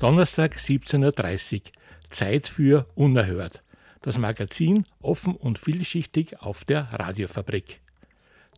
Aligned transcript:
Donnerstag 0.00 0.54
17.30 0.54 1.56
Uhr. 1.56 1.60
Zeit 2.08 2.48
für 2.48 2.86
Unerhört. 2.94 3.60
Das 4.00 4.16
Magazin 4.16 4.86
offen 5.02 5.36
und 5.36 5.58
vielschichtig 5.58 6.40
auf 6.40 6.64
der 6.64 6.90
Radiofabrik. 6.90 7.80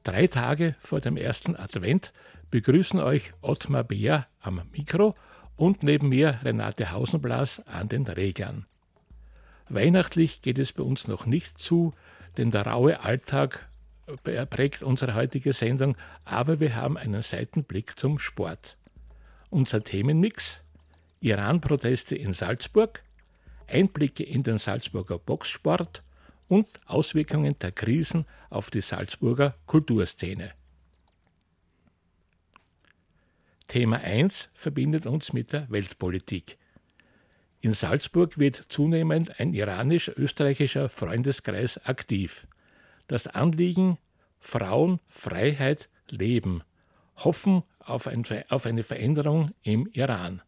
Drei 0.05 0.29
Tage 0.29 0.77
vor 0.79 1.01
dem 1.01 1.17
ersten 1.17 1.57
Advent 1.57 2.13
begrüßen 2.53 3.01
euch 3.01 3.33
Ottmar 3.41 3.83
Beer 3.83 4.25
am 4.41 4.63
Mikro 4.71 5.17
und 5.57 5.83
neben 5.83 6.11
mir 6.11 6.39
Renate 6.45 6.93
Hausenblas 6.93 7.61
an 7.67 7.89
den 7.89 8.07
Reglern. 8.07 8.67
Weihnachtlich 9.69 10.43
geht 10.43 10.61
es 10.61 10.73
bei 10.73 10.85
uns 10.85 11.09
noch 11.09 11.27
nicht 11.27 11.59
zu, 11.59 11.93
denn 12.37 12.53
der 12.53 12.69
raue 12.69 13.01
Alltag 13.01 13.69
prägt 14.23 14.85
unsere 14.85 15.17
heutige 15.17 15.53
Sendung, 15.53 15.97
aber 16.25 16.61
wir 16.61 16.77
haben 16.77 16.97
einen 16.97 17.23
Seitenblick 17.23 17.99
zum 17.99 18.21
Sport. 18.21 18.77
Unser 19.51 19.83
Themenmix: 19.83 20.62
Iran-Proteste 21.23 22.17
in 22.17 22.33
Salzburg, 22.33 23.03
Einblicke 23.69 24.25
in 24.25 24.43
den 24.43 24.59
Salzburger 24.59 25.19
Boxsport 25.19 26.03
und 26.49 26.69
Auswirkungen 26.87 27.59
der 27.61 27.73
Krisen 27.73 28.27
auf 28.51 28.71
die 28.71 28.83
Salzburger 28.83 29.55
Kulturszene. 29.67 30.53
Thema 33.69 33.99
1 33.99 34.51
verbindet 34.53 35.07
uns 35.07 35.33
mit 35.33 35.53
der 35.53 35.71
Weltpolitik. 35.71 36.59
In 37.61 37.73
Salzburg 37.73 38.37
wird 38.39 38.67
zunehmend 38.69 39.39
ein 39.39 39.55
iranisch-österreichischer 39.55 40.89
Freundeskreis 40.89 41.79
aktiv. 41.87 42.49
Das 43.07 43.29
Anliegen 43.29 43.99
Frauen, 44.41 44.99
Freiheit, 45.07 45.89
Leben. 46.09 46.65
Hoffen 47.17 47.63
auf, 47.79 48.09
ein, 48.09 48.25
auf 48.49 48.67
eine 48.67 48.83
Veränderung 48.83 49.53
im 49.63 49.87
Iran. 49.93 50.43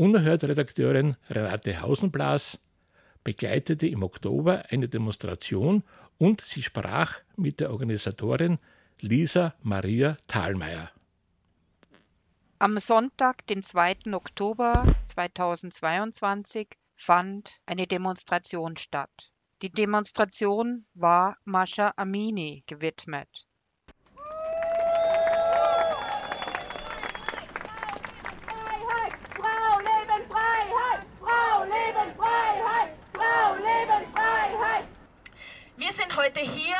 Unerhört 0.00 0.44
Redakteurin 0.44 1.14
Renate 1.28 1.82
Hausenblas 1.82 2.58
begleitete 3.22 3.86
im 3.86 4.02
Oktober 4.02 4.64
eine 4.70 4.88
Demonstration 4.88 5.82
und 6.16 6.40
sie 6.40 6.62
sprach 6.62 7.18
mit 7.36 7.60
der 7.60 7.70
Organisatorin 7.70 8.58
Lisa 9.00 9.54
Maria 9.60 10.16
Thalmeier. 10.26 10.90
Am 12.60 12.78
Sonntag, 12.78 13.46
den 13.48 13.62
2. 13.62 14.14
Oktober 14.14 14.84
2022, 15.04 16.68
fand 16.96 17.50
eine 17.66 17.86
Demonstration 17.86 18.78
statt. 18.78 19.30
Die 19.60 19.70
Demonstration 19.70 20.86
war 20.94 21.36
Mascha 21.44 21.92
Amini 21.96 22.64
gewidmet. 22.66 23.46
Wir 35.80 35.92
sind 35.92 36.09
heute 36.20 36.40
hier, 36.40 36.76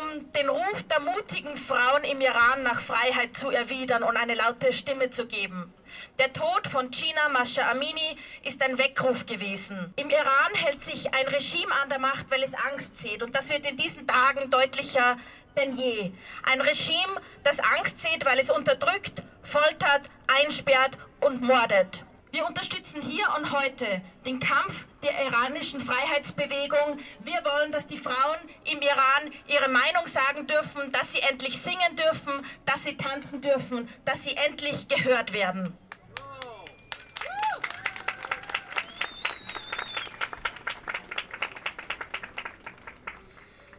um 0.00 0.32
den 0.32 0.48
Ruf 0.48 0.82
der 0.90 0.98
mutigen 1.00 1.56
Frauen 1.56 2.02
im 2.02 2.20
Iran 2.20 2.64
nach 2.64 2.80
Freiheit 2.80 3.36
zu 3.36 3.50
erwidern 3.50 4.02
und 4.02 4.16
eine 4.16 4.34
laute 4.34 4.72
Stimme 4.72 5.10
zu 5.10 5.26
geben. 5.26 5.72
Der 6.18 6.32
Tod 6.32 6.66
von 6.66 6.90
China 6.90 7.28
Masha 7.28 7.70
Amini 7.70 8.16
ist 8.44 8.60
ein 8.60 8.76
Weckruf 8.76 9.24
gewesen. 9.24 9.94
Im 9.94 10.10
Iran 10.10 10.54
hält 10.54 10.82
sich 10.82 11.14
ein 11.14 11.28
Regime 11.28 11.72
an 11.80 11.88
der 11.90 12.00
Macht, 12.00 12.28
weil 12.30 12.42
es 12.42 12.52
Angst 12.54 12.98
sieht. 12.98 13.22
Und 13.22 13.36
das 13.36 13.48
wird 13.50 13.64
in 13.64 13.76
diesen 13.76 14.06
Tagen 14.06 14.50
deutlicher 14.50 15.16
denn 15.56 15.76
je. 15.76 16.10
Ein 16.42 16.60
Regime, 16.60 17.20
das 17.44 17.60
Angst 17.60 18.00
sieht, 18.00 18.24
weil 18.24 18.40
es 18.40 18.50
unterdrückt, 18.50 19.22
foltert, 19.42 20.10
einsperrt 20.26 20.98
und 21.20 21.40
mordet. 21.42 22.04
Wir 22.32 22.46
unterstützen 22.46 23.02
hier 23.02 23.26
und 23.36 23.50
heute 23.50 24.00
den 24.24 24.38
Kampf 24.38 24.86
der 25.02 25.26
iranischen 25.26 25.80
Freiheitsbewegung. 25.80 26.98
Wir 27.24 27.44
wollen, 27.44 27.72
dass 27.72 27.88
die 27.88 27.96
Frauen 27.96 28.38
im 28.70 28.80
Iran 28.80 29.32
ihre 29.48 29.68
Meinung 29.68 30.06
sagen 30.06 30.46
dürfen, 30.46 30.92
dass 30.92 31.12
sie 31.12 31.20
endlich 31.22 31.60
singen 31.60 31.96
dürfen, 31.96 32.46
dass 32.66 32.84
sie 32.84 32.96
tanzen 32.96 33.40
dürfen, 33.40 33.88
dass 34.04 34.22
sie 34.22 34.36
endlich 34.36 34.86
gehört 34.86 35.32
werden. 35.32 35.76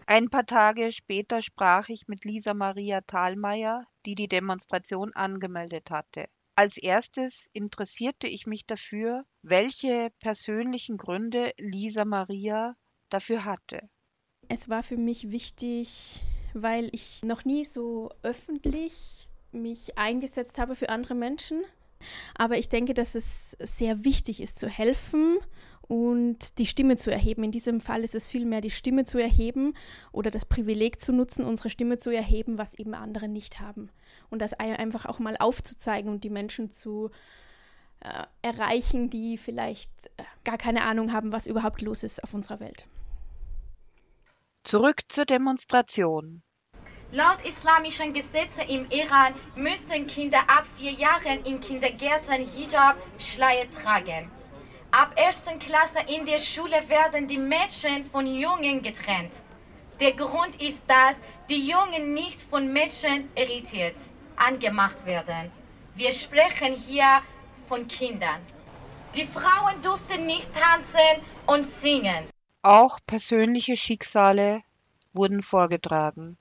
Ein 0.07 0.29
paar 0.29 0.45
Tage 0.45 0.91
später 0.91 1.41
sprach 1.41 1.87
ich 1.87 2.09
mit 2.09 2.25
Lisa 2.25 2.53
Maria 2.53 2.99
Thalmeier, 2.99 3.85
die 4.05 4.15
die 4.15 4.27
Demonstration 4.27 5.13
angemeldet 5.13 5.89
hatte. 5.89 6.27
Als 6.61 6.77
erstes 6.77 7.49
interessierte 7.53 8.27
ich 8.27 8.45
mich 8.45 8.67
dafür, 8.67 9.25
welche 9.41 10.11
persönlichen 10.19 10.95
Gründe 10.95 11.53
Lisa 11.57 12.05
Maria 12.05 12.75
dafür 13.09 13.45
hatte. 13.45 13.89
Es 14.47 14.69
war 14.69 14.83
für 14.83 14.97
mich 14.97 15.31
wichtig, 15.31 16.21
weil 16.53 16.89
ich 16.91 17.23
noch 17.23 17.45
nie 17.45 17.65
so 17.65 18.11
öffentlich 18.21 19.27
mich 19.51 19.97
eingesetzt 19.97 20.59
habe 20.59 20.75
für 20.75 20.89
andere 20.89 21.15
Menschen. 21.15 21.63
Aber 22.37 22.59
ich 22.59 22.69
denke, 22.69 22.93
dass 22.93 23.15
es 23.15 23.57
sehr 23.59 24.05
wichtig 24.05 24.39
ist 24.39 24.59
zu 24.59 24.69
helfen 24.69 25.39
und 25.81 26.59
die 26.59 26.67
Stimme 26.67 26.95
zu 26.95 27.11
erheben. 27.11 27.43
In 27.43 27.51
diesem 27.51 27.81
Fall 27.81 28.03
ist 28.03 28.13
es 28.13 28.29
vielmehr 28.29 28.61
die 28.61 28.69
Stimme 28.69 29.03
zu 29.03 29.17
erheben 29.17 29.73
oder 30.11 30.29
das 30.29 30.45
Privileg 30.45 31.01
zu 31.01 31.11
nutzen, 31.11 31.43
unsere 31.43 31.71
Stimme 31.71 31.97
zu 31.97 32.11
erheben, 32.11 32.59
was 32.59 32.75
eben 32.75 32.93
andere 32.93 33.29
nicht 33.29 33.61
haben 33.61 33.89
und 34.31 34.39
das 34.39 34.53
einfach 34.53 35.05
auch 35.05 35.19
mal 35.19 35.35
aufzuzeigen 35.37 36.11
und 36.11 36.23
die 36.23 36.29
Menschen 36.29 36.71
zu 36.71 37.11
äh, 37.99 38.23
erreichen, 38.41 39.09
die 39.09 39.37
vielleicht 39.37 39.91
äh, 40.17 40.23
gar 40.43 40.57
keine 40.57 40.85
Ahnung 40.85 41.13
haben, 41.13 41.31
was 41.31 41.45
überhaupt 41.45 41.81
los 41.81 42.03
ist 42.03 42.23
auf 42.23 42.33
unserer 42.33 42.59
Welt. 42.59 42.85
Zurück 44.63 45.01
zur 45.09 45.25
Demonstration. 45.25 46.41
Laut 47.11 47.45
islamischen 47.45 48.13
Gesetzen 48.13 48.61
im 48.69 48.89
Iran 48.89 49.33
müssen 49.55 50.07
Kinder 50.07 50.39
ab 50.47 50.65
vier 50.77 50.93
Jahren 50.93 51.43
in 51.43 51.59
Kindergärten 51.59 52.47
Hijab, 52.47 52.95
Schleier 53.19 53.69
tragen. 53.69 54.31
Ab 54.91 55.13
ersten 55.15 55.59
Klasse 55.59 55.99
in 56.07 56.25
der 56.25 56.39
Schule 56.39 56.87
werden 56.87 57.27
die 57.27 57.37
Mädchen 57.37 58.09
von 58.11 58.25
Jungen 58.25 58.81
getrennt. 58.81 59.33
Der 59.99 60.13
Grund 60.13 60.61
ist, 60.61 60.81
dass 60.87 61.19
die 61.49 61.67
Jungen 61.67 62.13
nicht 62.13 62.41
von 62.41 62.71
Mädchen 62.71 63.29
irritiert 63.35 63.95
angemacht 64.41 65.05
werden. 65.05 65.51
Wir 65.95 66.13
sprechen 66.13 66.75
hier 66.75 67.21
von 67.67 67.87
Kindern. 67.87 68.41
Die 69.15 69.25
Frauen 69.25 69.81
durften 69.81 70.25
nicht 70.25 70.49
tanzen 70.53 71.21
und 71.45 71.65
singen. 71.81 72.29
Auch 72.63 72.99
persönliche 73.05 73.75
Schicksale 73.75 74.61
wurden 75.13 75.41
vorgetragen. 75.41 76.37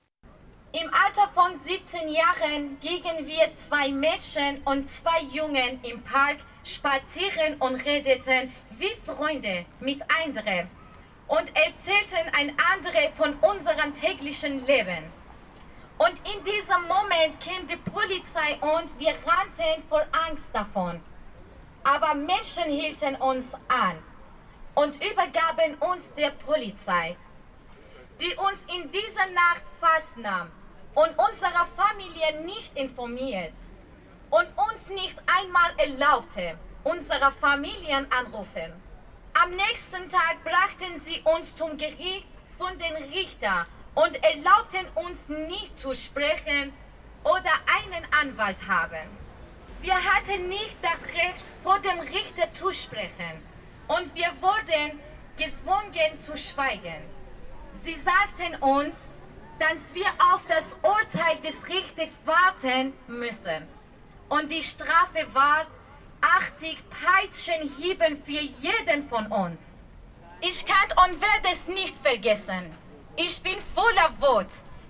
Im 0.73 0.89
Alter 1.05 1.29
von 1.35 1.59
17 1.59 2.09
Jahren 2.09 2.79
gingen 2.81 3.27
wir 3.27 3.53
zwei 3.57 3.91
Mädchen 3.91 4.63
und 4.65 4.89
zwei 4.89 5.23
Jungen 5.33 5.81
im 5.83 6.01
Park 6.03 6.37
spazieren 6.65 7.57
und 7.59 7.75
redeten 7.85 8.53
wie 8.79 8.95
Freunde 9.05 9.67
mit 9.81 10.01
anderen 10.25 10.69
und 11.27 11.49
erzählten 11.57 12.33
ein 12.37 12.55
andere 12.73 13.11
von 13.17 13.35
unserem 13.41 13.95
täglichen 13.95 14.65
Leben. 14.65 15.20
Und 16.01 16.17
in 16.25 16.43
diesem 16.45 16.83
Moment 16.89 17.39
kam 17.45 17.69
die 17.69 17.77
Polizei 17.77 18.59
und 18.63 18.99
wir 18.99 19.15
rannten 19.27 19.87
vor 19.87 20.07
Angst 20.27 20.49
davon. 20.51 20.99
Aber 21.85 22.15
Menschen 22.15 22.71
hielten 22.71 23.17
uns 23.17 23.53
an 23.69 23.99
und 24.75 24.97
übergaben 24.97 25.75
uns 25.75 26.11
der 26.15 26.31
Polizei, 26.31 27.19
die 28.19 28.35
uns 28.35 28.61
in 28.75 28.91
dieser 28.91 29.27
Nacht 29.43 29.65
festnahm 29.79 30.51
und 30.95 31.11
unsere 31.19 31.67
Familie 31.77 32.45
nicht 32.47 32.75
informiert 32.79 33.53
und 34.31 34.49
uns 34.57 34.89
nicht 34.89 35.19
einmal 35.27 35.73
erlaubte, 35.77 36.57
unsere 36.83 37.31
Familien 37.33 38.11
anrufen. 38.11 38.73
Am 39.35 39.51
nächsten 39.51 40.09
Tag 40.09 40.43
brachten 40.45 40.99
sie 41.05 41.21
uns 41.25 41.55
zum 41.57 41.77
Gericht 41.77 42.29
von 42.57 42.79
den 42.79 42.97
Richtern 43.13 43.67
und 44.01 44.15
erlaubten 44.23 44.87
uns 44.95 45.29
nicht 45.29 45.79
zu 45.79 45.95
sprechen 45.95 46.73
oder 47.23 47.53
einen 47.79 48.05
Anwalt 48.13 48.67
haben. 48.67 49.09
Wir 49.83 49.95
hatten 49.95 50.49
nicht 50.49 50.77
das 50.81 51.03
Recht, 51.15 51.45
vor 51.63 51.79
dem 51.81 52.01
Richter 52.01 52.53
zu 52.55 52.73
sprechen 52.73 53.35
und 53.89 54.15
wir 54.15 54.31
wurden 54.41 54.99
gezwungen 55.37 56.19
zu 56.25 56.37
schweigen. 56.37 57.03
Sie 57.85 57.95
sagten 57.95 58.63
uns, 58.63 59.13
dass 59.59 59.95
wir 59.95 60.07
auf 60.33 60.47
das 60.47 60.75
Urteil 60.83 61.37
des 61.45 61.69
Richters 61.69 62.21
warten 62.25 62.95
müssen. 63.07 63.69
Und 64.31 64.51
die 64.51 64.63
Strafe 64.63 65.27
war 65.35 65.67
80 66.23 66.79
Peitschenhieben 66.89 68.23
für 68.25 68.41
jeden 68.41 69.09
von 69.09 69.27
uns. 69.27 69.61
Ich 70.41 70.65
kann 70.65 70.89
und 71.05 71.21
werde 71.21 71.49
es 71.53 71.67
nicht 71.69 71.97
vergessen. 71.99 72.75
Ich 73.23 73.43
bin 73.43 73.59
voller 73.75 74.11
Wut. 74.19 74.47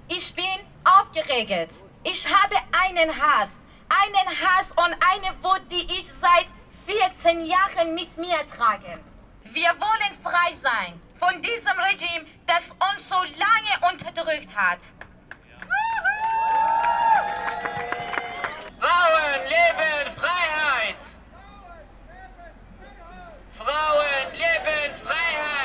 Ich 0.07 0.33
bin 0.33 0.61
aufgeregt. 0.85 1.73
Ich 2.05 2.25
habe 2.29 2.55
einen 2.81 3.11
Hass. 3.11 3.65
Einen 3.89 4.29
Hass 4.41 4.71
und 4.71 4.95
eine 5.11 5.35
Wut, 5.43 5.63
die 5.69 5.83
ich 5.99 6.07
seit 6.07 6.47
14 6.87 7.45
Jahren 7.45 7.93
mit 7.93 8.17
mir 8.19 8.47
trage. 8.47 9.01
Wir 9.43 9.71
wollen 9.71 10.13
frei 10.23 10.55
sein 10.63 11.01
von 11.15 11.43
diesem 11.43 11.77
Regime, 11.91 12.25
das 12.47 12.71
uns 12.71 13.09
so 13.09 13.17
lange 13.17 13.93
unterdrückt 13.93 14.55
hat. 14.55 14.79
Frauen 18.79 19.43
leben 19.43 20.17
Freiheit! 20.17 21.03
Frauen 23.59 24.33
leben 24.35 24.95
Freiheit! 25.05 25.60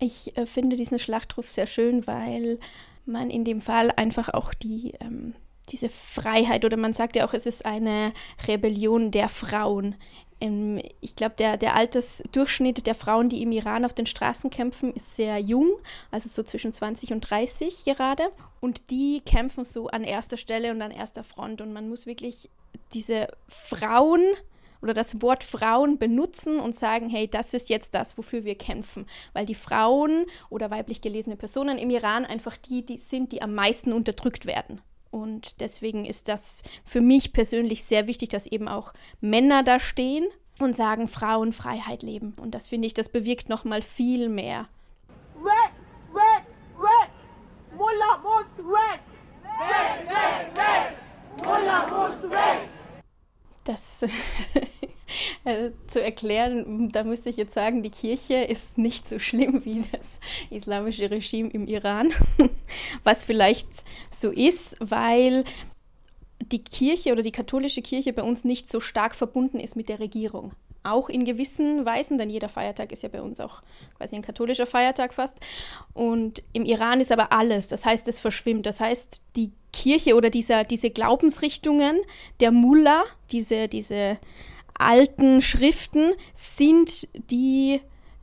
Ich 0.00 0.36
äh, 0.36 0.46
finde 0.46 0.76
diesen 0.76 0.98
Schlachtruf 0.98 1.48
sehr 1.50 1.66
schön, 1.66 2.06
weil 2.06 2.58
man 3.04 3.30
in 3.30 3.44
dem 3.44 3.60
Fall 3.60 3.92
einfach 3.96 4.30
auch 4.30 4.54
die, 4.54 4.94
ähm, 5.00 5.34
diese 5.68 5.88
Freiheit 5.88 6.64
oder 6.64 6.76
man 6.76 6.92
sagt 6.92 7.16
ja 7.16 7.26
auch, 7.26 7.34
es 7.34 7.46
ist 7.46 7.66
eine 7.66 8.12
Rebellion 8.48 9.10
der 9.10 9.28
Frauen. 9.28 9.94
Ähm, 10.40 10.80
ich 11.02 11.16
glaube, 11.16 11.34
der, 11.38 11.58
der 11.58 11.76
Altersdurchschnitt 11.76 12.86
der 12.86 12.94
Frauen, 12.94 13.28
die 13.28 13.42
im 13.42 13.52
Iran 13.52 13.84
auf 13.84 13.92
den 13.92 14.06
Straßen 14.06 14.48
kämpfen, 14.48 14.92
ist 14.94 15.16
sehr 15.16 15.38
jung, 15.38 15.68
also 16.10 16.30
so 16.30 16.42
zwischen 16.42 16.72
20 16.72 17.12
und 17.12 17.20
30 17.20 17.84
gerade. 17.84 18.30
Und 18.60 18.90
die 18.90 19.20
kämpfen 19.20 19.66
so 19.66 19.88
an 19.88 20.04
erster 20.04 20.38
Stelle 20.38 20.70
und 20.70 20.80
an 20.80 20.90
erster 20.92 21.24
Front. 21.24 21.60
Und 21.60 21.74
man 21.74 21.90
muss 21.90 22.06
wirklich 22.06 22.48
diese 22.94 23.28
Frauen 23.48 24.22
oder 24.82 24.94
das 24.94 25.22
Wort 25.22 25.44
Frauen 25.44 25.98
benutzen 25.98 26.60
und 26.60 26.74
sagen, 26.74 27.08
hey, 27.08 27.28
das 27.28 27.54
ist 27.54 27.68
jetzt 27.68 27.94
das, 27.94 28.16
wofür 28.16 28.44
wir 28.44 28.56
kämpfen. 28.56 29.06
Weil 29.32 29.46
die 29.46 29.54
Frauen 29.54 30.26
oder 30.48 30.70
weiblich 30.70 31.00
gelesene 31.00 31.36
Personen 31.36 31.78
im 31.78 31.90
Iran 31.90 32.24
einfach 32.24 32.56
die, 32.56 32.84
die 32.84 32.96
sind, 32.96 33.32
die 33.32 33.42
am 33.42 33.54
meisten 33.54 33.92
unterdrückt 33.92 34.46
werden. 34.46 34.80
Und 35.10 35.60
deswegen 35.60 36.04
ist 36.04 36.28
das 36.28 36.62
für 36.84 37.00
mich 37.00 37.32
persönlich 37.32 37.84
sehr 37.84 38.06
wichtig, 38.06 38.28
dass 38.28 38.46
eben 38.46 38.68
auch 38.68 38.92
Männer 39.20 39.62
da 39.64 39.80
stehen 39.80 40.26
und 40.60 40.76
sagen, 40.76 41.08
Frauen 41.08 41.52
Freiheit 41.52 42.02
leben. 42.02 42.34
Und 42.40 42.54
das 42.54 42.68
finde 42.68 42.86
ich, 42.86 42.94
das 42.94 43.08
bewirkt 43.08 43.48
noch 43.48 43.64
mal 43.64 43.82
viel 43.82 44.28
mehr. 44.28 44.68
Weg, 45.36 45.72
weg, 46.12 46.44
weg! 46.78 47.10
Mullah 47.76 48.18
muss 48.22 48.56
weg! 48.58 49.00
Weg, 49.42 50.10
weg, 50.10 50.56
weg! 50.56 51.44
Mullah 51.44 51.86
muss 51.88 52.30
weg! 52.30 52.79
Das 53.64 54.02
äh, 55.44 55.70
zu 55.88 56.02
erklären, 56.02 56.88
da 56.90 57.04
müsste 57.04 57.30
ich 57.30 57.36
jetzt 57.36 57.54
sagen, 57.54 57.82
die 57.82 57.90
Kirche 57.90 58.36
ist 58.36 58.78
nicht 58.78 59.08
so 59.08 59.18
schlimm 59.18 59.64
wie 59.64 59.82
das 59.92 60.20
islamische 60.50 61.10
Regime 61.10 61.50
im 61.50 61.66
Iran, 61.66 62.12
was 63.04 63.24
vielleicht 63.24 63.68
so 64.10 64.30
ist, 64.30 64.76
weil 64.80 65.44
die 66.40 66.64
Kirche 66.64 67.12
oder 67.12 67.22
die 67.22 67.32
katholische 67.32 67.82
Kirche 67.82 68.12
bei 68.12 68.22
uns 68.22 68.44
nicht 68.44 68.68
so 68.68 68.80
stark 68.80 69.14
verbunden 69.14 69.60
ist 69.60 69.76
mit 69.76 69.88
der 69.88 70.00
Regierung. 70.00 70.52
Auch 70.82 71.10
in 71.10 71.26
gewissen 71.26 71.84
Weisen, 71.84 72.16
denn 72.16 72.30
jeder 72.30 72.48
Feiertag 72.48 72.90
ist 72.90 73.02
ja 73.02 73.10
bei 73.10 73.20
uns 73.20 73.38
auch 73.38 73.62
quasi 73.98 74.16
ein 74.16 74.22
katholischer 74.22 74.66
Feiertag 74.66 75.12
fast. 75.12 75.38
Und 75.92 76.42
im 76.54 76.64
Iran 76.64 77.00
ist 77.00 77.12
aber 77.12 77.32
alles, 77.32 77.68
das 77.68 77.84
heißt, 77.84 78.08
es 78.08 78.18
verschwimmt. 78.18 78.64
Das 78.64 78.80
heißt, 78.80 79.20
die 79.36 79.52
Kirche 79.72 80.14
oder 80.16 80.30
dieser, 80.30 80.64
diese 80.64 80.90
Glaubensrichtungen 80.90 82.00
der 82.40 82.50
Mullah, 82.50 83.04
diese, 83.30 83.68
diese 83.68 84.18
alten 84.78 85.42
Schriften, 85.42 86.12
sind 86.34 87.08
die 87.30 87.80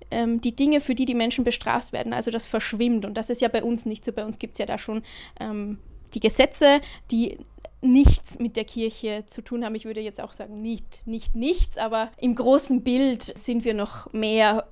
ähm, 0.09 0.39
die 0.41 0.55
Dinge, 0.55 0.79
für 0.79 0.95
die 0.95 1.05
die 1.05 1.13
Menschen 1.13 1.43
bestraft 1.43 1.91
werden. 1.91 2.13
Also 2.13 2.31
das 2.31 2.47
verschwimmt. 2.47 3.05
Und 3.05 3.15
das 3.15 3.29
ist 3.29 3.41
ja 3.41 3.49
bei 3.49 3.63
uns 3.63 3.85
nicht 3.85 4.05
so. 4.05 4.11
Bei 4.13 4.25
uns 4.25 4.39
gibt 4.39 4.53
es 4.53 4.59
ja 4.59 4.65
da 4.65 4.77
schon 4.77 5.03
ähm, 5.39 5.79
die 6.13 6.19
Gesetze, 6.19 6.79
die 7.11 7.37
nichts 7.81 8.39
mit 8.39 8.55
der 8.55 8.65
Kirche 8.65 9.25
zu 9.27 9.41
tun 9.41 9.63
haben. 9.63 9.75
Ich 9.75 9.85
würde 9.85 10.01
jetzt 10.01 10.21
auch 10.21 10.31
sagen, 10.31 10.61
nicht, 10.61 11.05
nicht 11.05 11.35
nichts, 11.35 11.77
aber 11.77 12.11
im 12.17 12.35
großen 12.35 12.83
Bild 12.83 13.23
sind 13.23 13.65
wir 13.65 13.73
noch 13.73 14.11
mehr 14.13 14.67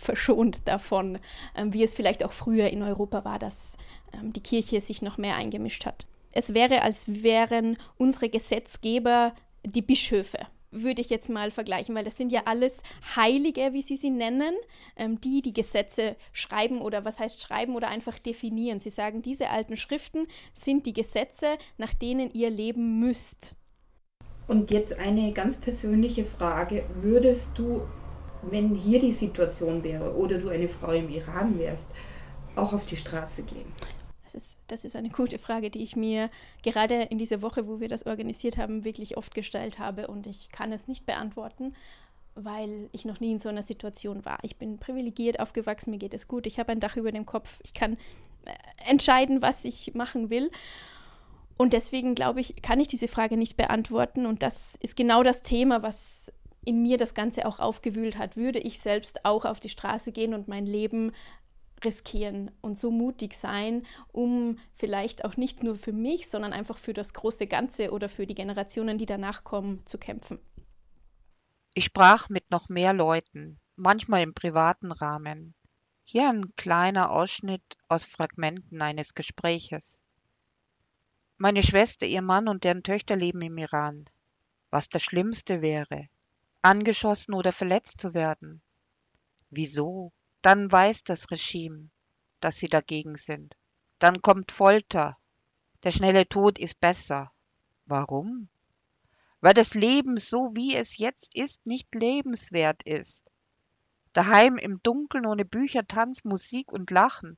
verschont 0.00 0.60
davon, 0.66 1.18
ähm, 1.56 1.72
wie 1.72 1.82
es 1.82 1.94
vielleicht 1.94 2.24
auch 2.24 2.32
früher 2.32 2.70
in 2.70 2.82
Europa 2.82 3.24
war, 3.24 3.38
dass 3.38 3.76
ähm, 4.12 4.32
die 4.32 4.42
Kirche 4.42 4.80
sich 4.80 5.02
noch 5.02 5.18
mehr 5.18 5.36
eingemischt 5.36 5.86
hat. 5.86 6.06
Es 6.32 6.54
wäre, 6.54 6.82
als 6.82 7.22
wären 7.22 7.78
unsere 7.96 8.28
Gesetzgeber 8.28 9.34
die 9.64 9.82
Bischöfe 9.82 10.38
würde 10.82 11.00
ich 11.00 11.10
jetzt 11.10 11.28
mal 11.28 11.50
vergleichen, 11.50 11.94
weil 11.94 12.04
das 12.04 12.16
sind 12.16 12.32
ja 12.32 12.42
alles 12.44 12.82
Heilige, 13.16 13.72
wie 13.72 13.82
sie 13.82 13.96
sie 13.96 14.10
nennen, 14.10 14.54
ähm, 14.96 15.20
die 15.20 15.42
die 15.42 15.52
Gesetze 15.52 16.16
schreiben 16.32 16.80
oder 16.80 17.04
was 17.04 17.18
heißt 17.18 17.40
schreiben 17.40 17.74
oder 17.74 17.88
einfach 17.88 18.18
definieren. 18.18 18.80
Sie 18.80 18.90
sagen, 18.90 19.22
diese 19.22 19.50
alten 19.50 19.76
Schriften 19.76 20.26
sind 20.54 20.86
die 20.86 20.92
Gesetze, 20.92 21.58
nach 21.78 21.94
denen 21.94 22.30
ihr 22.32 22.50
leben 22.50 23.00
müsst. 23.00 23.56
Und 24.48 24.70
jetzt 24.70 24.96
eine 24.98 25.32
ganz 25.32 25.56
persönliche 25.56 26.24
Frage. 26.24 26.84
Würdest 27.00 27.58
du, 27.58 27.82
wenn 28.42 28.74
hier 28.74 29.00
die 29.00 29.12
Situation 29.12 29.82
wäre 29.82 30.14
oder 30.14 30.38
du 30.38 30.50
eine 30.50 30.68
Frau 30.68 30.92
im 30.92 31.08
Iran 31.08 31.58
wärst, 31.58 31.86
auch 32.54 32.72
auf 32.72 32.86
die 32.86 32.96
Straße 32.96 33.42
gehen? 33.42 33.72
Das 34.26 34.34
ist, 34.34 34.58
das 34.66 34.84
ist 34.84 34.96
eine 34.96 35.10
gute 35.10 35.38
Frage, 35.38 35.70
die 35.70 35.82
ich 35.82 35.94
mir 35.94 36.30
gerade 36.62 37.02
in 37.02 37.18
dieser 37.18 37.42
Woche, 37.42 37.68
wo 37.68 37.78
wir 37.78 37.88
das 37.88 38.06
organisiert 38.06 38.56
haben, 38.56 38.84
wirklich 38.84 39.16
oft 39.16 39.34
gestellt 39.34 39.78
habe 39.78 40.08
und 40.08 40.26
ich 40.26 40.50
kann 40.50 40.72
es 40.72 40.88
nicht 40.88 41.06
beantworten, 41.06 41.74
weil 42.34 42.88
ich 42.90 43.04
noch 43.04 43.20
nie 43.20 43.30
in 43.30 43.38
so 43.38 43.48
einer 43.48 43.62
Situation 43.62 44.24
war. 44.24 44.38
Ich 44.42 44.56
bin 44.56 44.78
privilegiert 44.78 45.38
aufgewachsen, 45.38 45.92
mir 45.92 45.98
geht 45.98 46.12
es 46.12 46.26
gut, 46.26 46.46
ich 46.46 46.58
habe 46.58 46.72
ein 46.72 46.80
Dach 46.80 46.96
über 46.96 47.12
dem 47.12 47.24
Kopf, 47.24 47.60
ich 47.62 47.72
kann 47.72 47.94
äh, 48.46 48.90
entscheiden, 48.90 49.42
was 49.42 49.64
ich 49.64 49.94
machen 49.94 50.28
will. 50.28 50.50
Und 51.56 51.72
deswegen 51.72 52.16
glaube 52.16 52.40
ich, 52.40 52.60
kann 52.62 52.80
ich 52.80 52.88
diese 52.88 53.08
Frage 53.08 53.36
nicht 53.36 53.56
beantworten. 53.56 54.26
Und 54.26 54.42
das 54.42 54.76
ist 54.80 54.96
genau 54.96 55.22
das 55.22 55.40
Thema, 55.40 55.82
was 55.82 56.32
in 56.64 56.82
mir 56.82 56.98
das 56.98 57.14
Ganze 57.14 57.46
auch 57.46 57.60
aufgewühlt 57.60 58.18
hat. 58.18 58.36
Würde 58.36 58.58
ich 58.58 58.80
selbst 58.80 59.24
auch 59.24 59.44
auf 59.44 59.60
die 59.60 59.68
Straße 59.68 60.12
gehen 60.12 60.34
und 60.34 60.48
mein 60.48 60.66
Leben 60.66 61.12
riskieren 61.84 62.50
und 62.60 62.78
so 62.78 62.90
mutig 62.90 63.34
sein, 63.34 63.86
um 64.12 64.58
vielleicht 64.74 65.24
auch 65.24 65.36
nicht 65.36 65.62
nur 65.62 65.76
für 65.76 65.92
mich, 65.92 66.28
sondern 66.28 66.52
einfach 66.52 66.78
für 66.78 66.92
das 66.92 67.12
große 67.12 67.46
Ganze 67.46 67.90
oder 67.90 68.08
für 68.08 68.26
die 68.26 68.34
Generationen, 68.34 68.98
die 68.98 69.06
danach 69.06 69.44
kommen, 69.44 69.84
zu 69.86 69.98
kämpfen. 69.98 70.38
Ich 71.74 71.84
sprach 71.84 72.28
mit 72.28 72.50
noch 72.50 72.68
mehr 72.68 72.92
Leuten, 72.92 73.60
manchmal 73.76 74.22
im 74.22 74.32
privaten 74.32 74.92
Rahmen. 74.92 75.54
Hier 76.04 76.28
ein 76.30 76.54
kleiner 76.56 77.10
Ausschnitt 77.10 77.62
aus 77.88 78.06
Fragmenten 78.06 78.80
eines 78.80 79.12
Gespräches. 79.12 80.00
Meine 81.36 81.62
Schwester, 81.62 82.06
ihr 82.06 82.22
Mann 82.22 82.48
und 82.48 82.64
deren 82.64 82.82
Töchter 82.82 83.16
leben 83.16 83.42
im 83.42 83.58
Iran. 83.58 84.06
Was 84.70 84.88
das 84.88 85.02
Schlimmste 85.02 85.60
wäre, 85.60 86.08
angeschossen 86.62 87.34
oder 87.34 87.52
verletzt 87.52 88.00
zu 88.00 88.14
werden. 88.14 88.62
Wieso? 89.50 90.12
Dann 90.46 90.70
weiß 90.70 91.02
das 91.02 91.32
Regime, 91.32 91.90
dass 92.38 92.54
sie 92.54 92.68
dagegen 92.68 93.16
sind. 93.16 93.56
Dann 93.98 94.22
kommt 94.22 94.52
Folter. 94.52 95.18
Der 95.82 95.90
schnelle 95.90 96.28
Tod 96.28 96.60
ist 96.60 96.78
besser. 96.78 97.32
Warum? 97.84 98.48
Weil 99.40 99.54
das 99.54 99.74
Leben 99.74 100.18
so 100.18 100.52
wie 100.54 100.76
es 100.76 100.98
jetzt 100.98 101.34
ist 101.34 101.66
nicht 101.66 101.92
lebenswert 101.96 102.84
ist. 102.84 103.24
Daheim 104.12 104.56
im 104.56 104.80
Dunkeln 104.84 105.26
ohne 105.26 105.44
Bücher, 105.44 105.84
Tanz, 105.84 106.22
Musik 106.22 106.70
und 106.70 106.92
Lachen. 106.92 107.36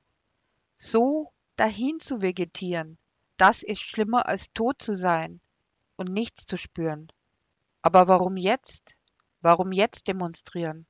So 0.76 1.32
dahin 1.56 2.00
zu 2.00 2.20
vegetieren, 2.20 2.98
das 3.38 3.62
ist 3.62 3.80
schlimmer 3.80 4.26
als 4.26 4.52
tot 4.52 4.82
zu 4.82 4.94
sein 4.94 5.40
und 5.96 6.12
nichts 6.12 6.44
zu 6.44 6.58
spüren. 6.58 7.10
Aber 7.80 8.06
warum 8.06 8.36
jetzt? 8.36 8.98
Warum 9.40 9.72
jetzt 9.72 10.08
demonstrieren? 10.08 10.86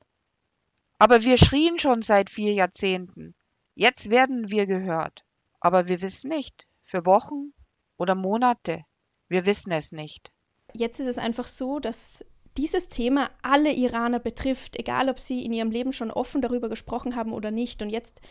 Aber 0.99 1.23
wir 1.23 1.37
schrien 1.37 1.79
schon 1.79 2.01
seit 2.01 2.29
vier 2.29 2.53
Jahrzehnten. 2.53 3.33
Jetzt 3.73 4.09
werden 4.09 4.51
wir 4.51 4.67
gehört. 4.67 5.23
Aber 5.61 5.87
wir 5.87 6.01
wissen 6.01 6.29
nicht, 6.29 6.67
für 6.83 7.05
Wochen 7.05 7.53
oder 7.97 8.15
Monate. 8.15 8.83
Wir 9.29 9.45
wissen 9.45 9.71
es 9.71 9.91
nicht. 9.91 10.31
Jetzt 10.73 10.99
ist 10.99 11.07
es 11.07 11.17
einfach 11.17 11.47
so, 11.47 11.79
dass 11.79 12.25
dieses 12.59 12.89
Thema 12.89 13.29
alle 13.41 13.71
Iraner 13.71 14.19
betrifft, 14.19 14.77
egal 14.77 15.07
ob 15.07 15.17
sie 15.17 15.45
in 15.45 15.53
ihrem 15.53 15.71
Leben 15.71 15.93
schon 15.93 16.11
offen 16.11 16.41
darüber 16.41 16.67
gesprochen 16.67 17.15
haben 17.15 17.31
oder 17.31 17.51
nicht. 17.51 17.81
Und 17.81 17.89
jetzt 17.89 18.21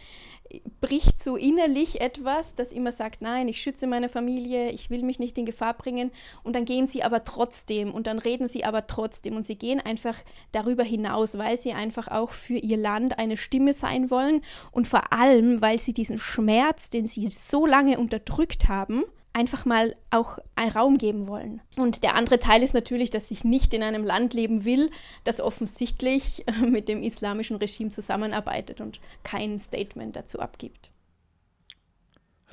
bricht 0.82 1.22
so 1.22 1.36
innerlich 1.36 2.02
etwas, 2.02 2.54
das 2.54 2.72
immer 2.72 2.92
sagt, 2.92 3.22
nein, 3.22 3.48
ich 3.48 3.60
schütze 3.62 3.86
meine 3.86 4.10
Familie, 4.10 4.70
ich 4.70 4.90
will 4.90 5.02
mich 5.02 5.18
nicht 5.18 5.38
in 5.38 5.46
Gefahr 5.46 5.72
bringen. 5.72 6.10
Und 6.42 6.54
dann 6.54 6.66
gehen 6.66 6.88
sie 6.88 7.02
aber 7.02 7.24
trotzdem 7.24 7.94
und 7.94 8.06
dann 8.06 8.18
reden 8.18 8.48
sie 8.48 8.64
aber 8.64 8.86
trotzdem 8.86 9.34
und 9.34 9.46
sie 9.46 9.56
gehen 9.56 9.80
einfach 9.80 10.16
darüber 10.52 10.84
hinaus, 10.84 11.38
weil 11.38 11.56
sie 11.56 11.72
einfach 11.72 12.08
auch 12.08 12.30
für 12.30 12.58
ihr 12.58 12.76
Land 12.76 13.18
eine 13.18 13.38
Stimme 13.38 13.72
sein 13.72 14.10
wollen 14.10 14.42
und 14.72 14.86
vor 14.86 15.10
allem, 15.12 15.62
weil 15.62 15.78
sie 15.80 15.94
diesen 15.94 16.18
Schmerz, 16.18 16.90
den 16.90 17.06
sie 17.06 17.30
so 17.30 17.64
lange 17.64 17.98
unterdrückt 17.98 18.68
haben, 18.68 19.04
einfach 19.32 19.64
mal 19.64 19.94
auch 20.10 20.38
einen 20.56 20.72
Raum 20.72 20.98
geben 20.98 21.28
wollen. 21.28 21.60
Und 21.76 22.02
der 22.02 22.14
andere 22.14 22.38
Teil 22.38 22.62
ist 22.62 22.74
natürlich, 22.74 23.10
dass 23.10 23.30
ich 23.30 23.44
nicht 23.44 23.72
in 23.74 23.82
einem 23.82 24.04
Land 24.04 24.34
leben 24.34 24.64
will, 24.64 24.90
das 25.24 25.40
offensichtlich 25.40 26.44
mit 26.60 26.88
dem 26.88 27.02
islamischen 27.02 27.56
Regime 27.56 27.90
zusammenarbeitet 27.90 28.80
und 28.80 29.00
kein 29.22 29.58
Statement 29.58 30.16
dazu 30.16 30.40
abgibt. 30.40 30.90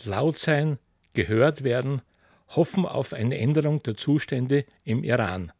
Laut 0.03 0.38
sein, 0.38 0.77
gehört 1.13 1.63
werden, 1.63 2.01
hoffen 2.50 2.86
auf 2.86 3.13
eine 3.13 3.38
Änderung 3.38 3.82
der 3.84 3.96
Zustände 3.96 4.65
im 4.84 5.03
Iran. 5.03 5.51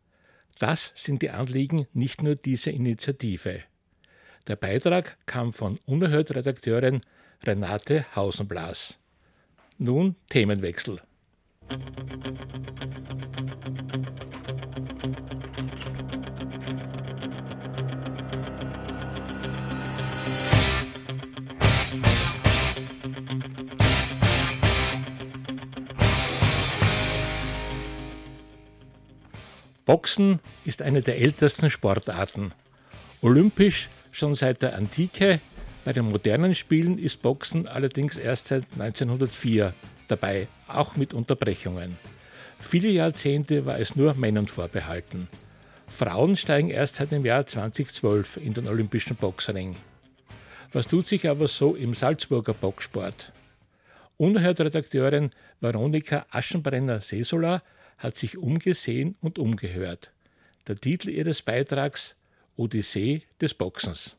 Das 0.60 0.93
sind 0.95 1.22
die 1.22 1.31
Anliegen 1.31 1.88
nicht 1.93 2.22
nur 2.24 2.36
dieser 2.36 2.72
Initiative. 2.72 3.62
Der 4.48 4.55
Beitrag 4.55 5.17
kam 5.25 5.51
von 5.51 5.79
Unerhört-Redakteurin 5.86 7.01
Renate 7.43 8.05
Hausenblas. 8.15 8.98
Nun 9.77 10.15
Themenwechsel. 10.29 11.01
Boxen 29.86 30.39
ist 30.63 30.82
eine 30.82 31.01
der 31.01 31.20
ältesten 31.20 31.70
Sportarten. 31.70 32.53
Olympisch 33.22 33.89
schon 34.12 34.36
seit 34.36 34.62
der 34.62 34.75
Antike, 34.75 35.39
bei 35.85 35.93
den 35.93 36.09
modernen 36.09 36.55
Spielen 36.55 36.97
ist 36.97 37.21
Boxen 37.21 37.67
allerdings 37.67 38.17
erst 38.17 38.47
seit 38.47 38.63
1904 38.73 39.73
dabei, 40.07 40.47
auch 40.67 40.95
mit 40.95 41.13
Unterbrechungen. 41.13 41.97
Viele 42.59 42.89
Jahrzehnte 42.89 43.67
war 43.67 43.79
es 43.79 43.95
nur 43.95 44.15
Männern 44.15 44.47
vorbehalten. 44.47 45.27
Frauen 45.87 46.35
steigen 46.35 46.71
erst 46.71 46.95
seit 46.95 47.11
dem 47.11 47.23
Jahr 47.23 47.45
2012 47.45 48.37
in 48.37 48.55
den 48.55 48.67
olympischen 48.67 49.15
Boxring. 49.15 49.75
Was 50.73 50.87
tut 50.87 51.07
sich 51.07 51.29
aber 51.29 51.47
so 51.47 51.75
im 51.75 51.93
Salzburger 51.93 52.55
Boxsport? 52.55 53.31
Unerhört 54.17 54.61
Redakteurin 54.61 55.29
Veronika 55.61 56.25
Aschenbrenner-Sesola 56.31 57.61
hat 57.99 58.17
sich 58.17 58.37
umgesehen 58.37 59.15
und 59.21 59.37
umgehört. 59.37 60.11
Der 60.67 60.77
Titel 60.77 61.09
ihres 61.09 61.43
Beitrags 61.43 62.15
Odyssee 62.57 63.21
des 63.39 63.53
Boxens. 63.53 64.17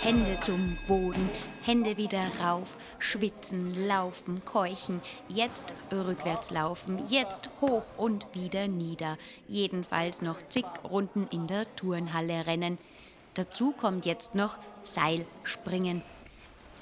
Hände 0.00 0.40
zum 0.40 0.76
Boden, 0.88 1.30
Hände 1.62 1.96
wieder 1.96 2.26
rauf, 2.42 2.76
schwitzen, 2.98 3.86
laufen, 3.86 4.44
keuchen, 4.44 5.00
jetzt 5.28 5.74
rückwärts 5.92 6.50
laufen, 6.50 7.06
jetzt 7.08 7.50
hoch 7.60 7.84
und 7.96 8.26
wieder 8.34 8.66
nieder, 8.66 9.16
jedenfalls 9.46 10.20
noch 10.20 10.38
zig 10.48 10.64
Runden 10.82 11.28
in 11.30 11.46
der 11.46 11.72
Turnhalle 11.76 12.48
rennen. 12.48 12.78
Dazu 13.34 13.70
kommt 13.70 14.04
jetzt 14.04 14.34
noch 14.34 14.58
Seilspringen. 14.82 16.02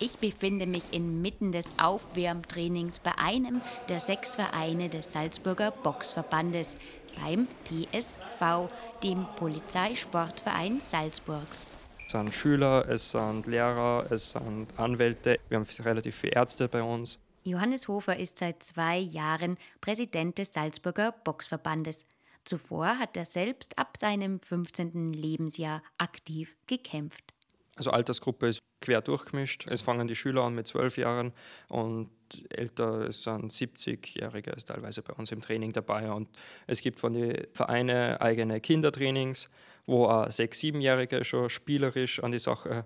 Ich 0.03 0.17
befinde 0.19 0.67
mich 0.67 0.95
inmitten 0.95 1.53
des 1.53 1.71
Aufwärmtrainings 1.77 3.01
bei 3.01 3.19
einem 3.19 3.61
der 3.91 4.01
sechs 4.01 4.37
Vereine 4.37 4.89
des 4.89 5.13
Salzburger 5.13 5.73
Boxverbandes, 5.73 6.79
beim 7.17 7.49
PSV, 7.65 8.69
dem 9.03 9.27
Polizeisportverein 9.37 10.81
Salzburgs. 10.81 11.65
Es 12.07 12.13
sind 12.13 12.35
Schüler, 12.35 12.89
es 12.89 13.11
sind 13.11 13.47
Lehrer, 13.47 14.07
es 14.11 14.33
sind 14.33 14.67
Anwälte. 14.77 15.39
Wir 15.49 15.59
haben 15.59 15.67
relativ 15.81 16.17
viele 16.17 16.35
Ärzte 16.35 16.69
bei 16.69 16.83
uns. 16.83 17.19
Johannes 17.43 17.89
Hofer 17.89 18.17
ist 18.17 18.39
seit 18.39 18.63
zwei 18.63 18.99
Jahren 18.99 19.57
Präsident 19.81 20.39
des 20.39 20.53
Salzburger 20.53 21.13
Boxverbandes. 21.25 22.07
Zuvor 22.45 22.99
hat 22.99 23.17
er 23.17 23.25
selbst 23.25 23.79
ab 23.79 23.97
seinem 23.99 24.41
15. 24.41 25.13
Lebensjahr 25.13 25.83
aktiv 25.99 26.57
gekämpft. 26.67 27.33
Also 27.77 27.91
Altersgruppe 27.93 28.49
ist 28.49 28.61
quer 28.81 29.01
durchgemischt. 29.01 29.67
Es 29.69 29.81
fangen 29.81 30.07
die 30.07 30.17
Schüler 30.17 30.43
an 30.43 30.55
mit 30.55 30.67
zwölf 30.67 30.97
Jahren 30.97 31.33
und 31.69 32.11
älter, 32.51 33.11
sind 33.13 33.53
70-Jährige 33.53 34.53
teilweise 34.65 35.03
bei 35.03 35.13
uns 35.15 35.33
im 35.33 35.41
Training 35.41 35.73
dabei. 35.73 36.11
Und 36.11 36.29
es 36.67 36.81
gibt 36.81 36.99
von 37.01 37.13
den 37.13 37.47
Vereinen 37.53 38.17
eigene 38.17 38.61
Kindertrainings 38.61 39.49
wo 39.91 40.07
auch 40.07 40.31
sechs-, 40.31 40.61
siebenjährige 40.61 41.25
schon 41.25 41.51
spielerisch 41.51 42.23
an 42.23 42.33
die 42.33 42.39
Sache 42.39 42.85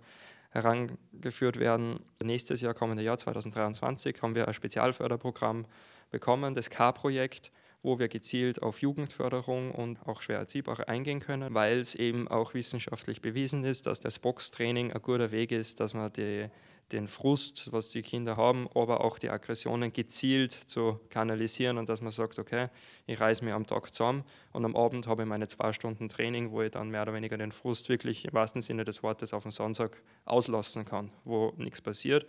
herangeführt 0.50 1.58
werden. 1.58 2.00
Nächstes 2.22 2.60
Jahr, 2.60 2.74
kommende 2.74 3.02
Jahr 3.02 3.18
2023, 3.18 4.22
haben 4.22 4.34
wir 4.34 4.48
ein 4.48 4.54
Spezialförderprogramm 4.54 5.66
bekommen, 6.10 6.54
das 6.54 6.70
K-Projekt, 6.70 7.50
wo 7.82 7.98
wir 7.98 8.08
gezielt 8.08 8.62
auf 8.62 8.80
Jugendförderung 8.80 9.72
und 9.72 9.98
auch 10.06 10.22
schwer 10.22 10.38
erziehbare 10.38 10.88
eingehen 10.88 11.20
können, 11.20 11.52
weil 11.52 11.80
es 11.80 11.94
eben 11.94 12.28
auch 12.28 12.54
wissenschaftlich 12.54 13.20
bewiesen 13.20 13.64
ist, 13.64 13.86
dass 13.86 14.00
das 14.00 14.18
Boxtraining 14.18 14.92
ein 14.92 15.02
guter 15.02 15.32
Weg 15.32 15.52
ist, 15.52 15.80
dass 15.80 15.92
man 15.92 16.12
die 16.12 16.48
den 16.92 17.08
Frust, 17.08 17.72
was 17.72 17.88
die 17.88 18.02
Kinder 18.02 18.36
haben, 18.36 18.68
aber 18.74 19.02
auch 19.02 19.18
die 19.18 19.30
Aggressionen 19.30 19.92
gezielt 19.92 20.52
zu 20.52 21.00
kanalisieren 21.10 21.78
und 21.78 21.88
dass 21.88 22.00
man 22.00 22.12
sagt, 22.12 22.38
okay, 22.38 22.68
ich 23.06 23.20
reiße 23.20 23.44
mir 23.44 23.54
am 23.54 23.66
Tag 23.66 23.92
zusammen 23.92 24.24
und 24.52 24.64
am 24.64 24.76
Abend 24.76 25.06
habe 25.06 25.22
ich 25.22 25.28
meine 25.28 25.46
zwei 25.48 25.72
Stunden 25.72 26.08
Training, 26.08 26.50
wo 26.50 26.62
ich 26.62 26.70
dann 26.70 26.90
mehr 26.90 27.02
oder 27.02 27.14
weniger 27.14 27.38
den 27.38 27.52
Frust 27.52 27.88
wirklich 27.88 28.24
im 28.26 28.32
wahrsten 28.32 28.62
Sinne 28.62 28.84
des 28.84 29.02
Wortes 29.02 29.32
auf 29.32 29.42
den 29.42 29.52
Sonntag 29.52 30.02
auslassen 30.24 30.84
kann, 30.84 31.10
wo 31.24 31.52
nichts 31.56 31.80
passiert 31.80 32.26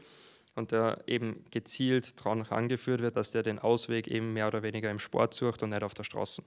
und 0.55 0.71
der 0.71 1.03
eben 1.07 1.45
gezielt 1.51 2.19
daran 2.19 2.45
herangeführt 2.45 3.01
wird, 3.01 3.17
dass 3.17 3.31
der 3.31 3.43
den 3.43 3.59
Ausweg 3.59 4.07
eben 4.07 4.33
mehr 4.33 4.47
oder 4.47 4.63
weniger 4.63 4.89
im 4.89 4.99
Sport 4.99 5.33
sucht 5.33 5.63
und 5.63 5.69
nicht 5.69 5.83
auf 5.83 5.93
der 5.93 6.03
Straße. 6.03 6.43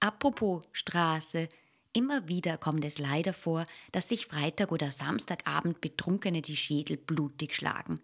Apropos 0.00 0.64
Straße, 0.72 1.48
Immer 1.94 2.26
wieder 2.26 2.56
kommt 2.56 2.84
es 2.86 2.98
leider 2.98 3.34
vor, 3.34 3.66
dass 3.92 4.08
sich 4.08 4.26
Freitag 4.26 4.72
oder 4.72 4.90
Samstagabend 4.90 5.82
Betrunkene 5.82 6.40
die 6.40 6.56
Schädel 6.56 6.96
blutig 6.96 7.54
schlagen. 7.54 8.00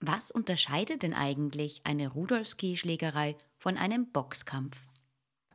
Was 0.00 0.30
unterscheidet 0.30 1.02
denn 1.02 1.14
eigentlich 1.14 1.80
eine 1.84 2.08
Rudolfski-Schlägerei 2.08 3.36
von 3.56 3.78
einem 3.78 4.10
Boxkampf? 4.12 4.88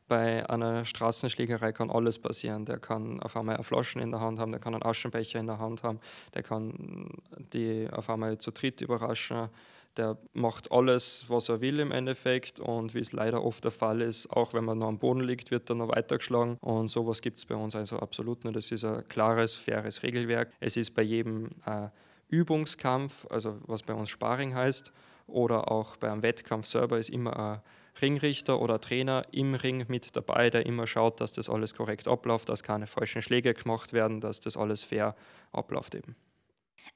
Bei 0.07 0.49
einer 0.49 0.85
Straßenschlägerei 0.85 1.73
kann 1.73 1.91
alles 1.91 2.17
passieren. 2.17 2.65
Der 2.65 2.79
kann 2.79 3.21
auf 3.21 3.35
einmal 3.35 3.55
eine 3.55 3.63
Flaschen 3.63 4.01
in 4.01 4.11
der 4.11 4.21
Hand 4.21 4.39
haben, 4.39 4.51
der 4.51 4.61
kann 4.61 4.73
einen 4.73 4.83
Aschenbecher 4.83 5.39
in 5.39 5.47
der 5.47 5.59
Hand 5.59 5.83
haben, 5.83 5.99
der 6.33 6.43
kann 6.43 7.09
die 7.53 7.87
auf 7.91 8.09
einmal 8.09 8.37
zu 8.37 8.51
dritt 8.51 8.81
überraschen 8.81 9.49
der 9.97 10.17
macht 10.33 10.71
alles, 10.71 11.25
was 11.27 11.49
er 11.49 11.61
will 11.61 11.79
im 11.79 11.91
Endeffekt 11.91 12.59
und 12.59 12.93
wie 12.93 12.99
es 12.99 13.11
leider 13.11 13.43
oft 13.43 13.63
der 13.63 13.71
Fall 13.71 14.01
ist, 14.01 14.27
auch 14.31 14.53
wenn 14.53 14.65
man 14.65 14.77
noch 14.79 14.87
am 14.87 14.99
Boden 14.99 15.21
liegt, 15.21 15.51
wird 15.51 15.69
er 15.69 15.75
noch 15.75 15.89
weitergeschlagen 15.89 16.57
und 16.61 16.87
sowas 16.89 17.21
gibt 17.21 17.37
es 17.37 17.45
bei 17.45 17.55
uns 17.55 17.75
also 17.75 17.99
absolut 17.99 18.43
nicht. 18.43 18.55
Das 18.55 18.71
ist 18.71 18.83
ein 18.83 19.07
klares, 19.07 19.55
faires 19.55 20.03
Regelwerk. 20.03 20.51
Es 20.59 20.77
ist 20.77 20.93
bei 20.93 21.01
jedem 21.01 21.49
äh, 21.65 21.89
Übungskampf, 22.29 23.25
also 23.29 23.57
was 23.65 23.83
bei 23.83 23.93
uns 23.93 24.09
Sparring 24.09 24.55
heißt, 24.55 24.91
oder 25.27 25.71
auch 25.71 25.97
beim 25.97 26.21
Wettkampf 26.21 26.67
selber 26.67 26.97
ist 26.97 27.09
immer 27.09 27.37
ein 27.37 27.61
Ringrichter 28.01 28.61
oder 28.61 28.79
Trainer 28.79 29.25
im 29.31 29.55
Ring 29.55 29.85
mit 29.87 30.15
dabei, 30.15 30.49
der 30.49 30.65
immer 30.65 30.87
schaut, 30.87 31.19
dass 31.19 31.33
das 31.33 31.49
alles 31.49 31.73
korrekt 31.73 32.07
abläuft, 32.07 32.49
dass 32.49 32.63
keine 32.63 32.87
falschen 32.87 33.21
Schläge 33.21 33.53
gemacht 33.53 33.93
werden, 33.93 34.21
dass 34.21 34.39
das 34.39 34.55
alles 34.55 34.83
fair 34.83 35.15
abläuft 35.51 35.95
eben. 35.95 36.15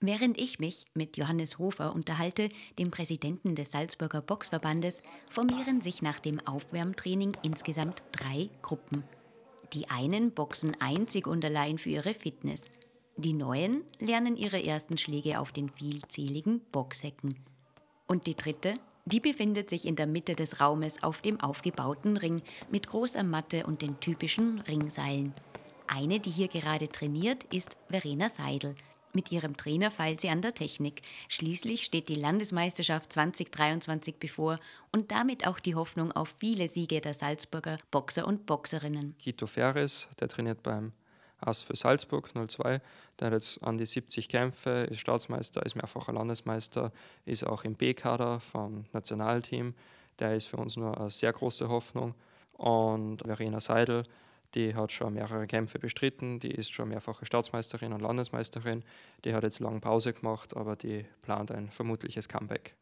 Während 0.03 0.41
ich 0.41 0.57
mich 0.57 0.85
mit 0.95 1.15
Johannes 1.15 1.59
Hofer 1.59 1.93
unterhalte, 1.93 2.49
dem 2.79 2.89
Präsidenten 2.89 3.53
des 3.53 3.71
Salzburger 3.71 4.21
Boxverbandes, 4.21 5.03
formieren 5.29 5.79
sich 5.81 6.01
nach 6.01 6.19
dem 6.19 6.39
Aufwärmtraining 6.39 7.33
insgesamt 7.43 8.01
drei 8.11 8.49
Gruppen. 8.63 9.03
Die 9.73 9.91
einen 9.91 10.31
boxen 10.31 10.75
einzig 10.81 11.27
und 11.27 11.45
allein 11.45 11.77
für 11.77 11.91
ihre 11.91 12.15
Fitness. 12.15 12.63
Die 13.15 13.33
neuen 13.33 13.83
lernen 13.99 14.37
ihre 14.37 14.65
ersten 14.65 14.97
Schläge 14.97 15.39
auf 15.39 15.51
den 15.51 15.69
vielzähligen 15.69 16.61
Boxhecken. 16.71 17.35
Und 18.07 18.25
die 18.25 18.35
dritte, 18.35 18.79
die 19.05 19.19
befindet 19.19 19.69
sich 19.69 19.85
in 19.85 19.95
der 19.95 20.07
Mitte 20.07 20.35
des 20.35 20.59
Raumes 20.59 21.03
auf 21.03 21.21
dem 21.21 21.39
aufgebauten 21.39 22.17
Ring 22.17 22.41
mit 22.71 22.87
großer 22.87 23.21
Matte 23.21 23.67
und 23.67 23.83
den 23.83 23.99
typischen 23.99 24.61
Ringseilen. 24.61 25.35
Eine, 25.85 26.19
die 26.19 26.31
hier 26.31 26.47
gerade 26.47 26.89
trainiert, 26.89 27.43
ist 27.53 27.77
Verena 27.87 28.29
Seidel– 28.29 28.73
Mit 29.13 29.31
ihrem 29.31 29.57
Trainer 29.57 29.91
feilt 29.91 30.21
sie 30.21 30.29
an 30.29 30.41
der 30.41 30.53
Technik. 30.53 31.01
Schließlich 31.27 31.83
steht 31.83 32.07
die 32.07 32.15
Landesmeisterschaft 32.15 33.11
2023 33.11 34.15
bevor 34.19 34.59
und 34.91 35.11
damit 35.11 35.45
auch 35.45 35.59
die 35.59 35.75
Hoffnung 35.75 36.13
auf 36.13 36.33
viele 36.39 36.69
Siege 36.69 37.01
der 37.01 37.13
Salzburger 37.13 37.77
Boxer 37.91 38.25
und 38.25 38.45
Boxerinnen. 38.45 39.15
Kito 39.19 39.47
Ferres, 39.47 40.07
der 40.19 40.29
trainiert 40.29 40.63
beim 40.63 40.93
Ass 41.41 41.61
für 41.61 41.75
Salzburg 41.75 42.31
02. 42.33 42.81
Der 43.19 43.27
hat 43.27 43.33
jetzt 43.33 43.61
an 43.63 43.77
die 43.77 43.85
70 43.85 44.29
Kämpfe, 44.29 44.87
ist 44.89 44.99
Staatsmeister, 44.99 45.65
ist 45.65 45.75
mehrfacher 45.75 46.13
Landesmeister, 46.13 46.93
ist 47.25 47.45
auch 47.45 47.63
im 47.63 47.75
B-Kader 47.75 48.39
vom 48.39 48.85
Nationalteam. 48.93 49.73
Der 50.19 50.35
ist 50.35 50.45
für 50.45 50.57
uns 50.57 50.77
nur 50.77 50.97
eine 50.97 51.09
sehr 51.09 51.33
große 51.33 51.67
Hoffnung. 51.67 52.13
Und 52.53 53.23
Verena 53.23 53.59
Seidel, 53.59 54.05
die 54.53 54.75
hat 54.75 54.91
schon 54.91 55.13
mehrere 55.13 55.47
Kämpfe 55.47 55.79
bestritten, 55.79 56.39
die 56.39 56.51
ist 56.51 56.73
schon 56.73 56.89
mehrfache 56.89 57.25
Staatsmeisterin 57.25 57.93
und 57.93 58.01
Landesmeisterin. 58.01 58.83
Die 59.23 59.33
hat 59.33 59.43
jetzt 59.43 59.59
lange 59.59 59.79
Pause 59.79 60.13
gemacht, 60.13 60.55
aber 60.55 60.75
die 60.75 61.05
plant 61.21 61.51
ein 61.51 61.71
vermutliches 61.71 62.27
Comeback. 62.27 62.75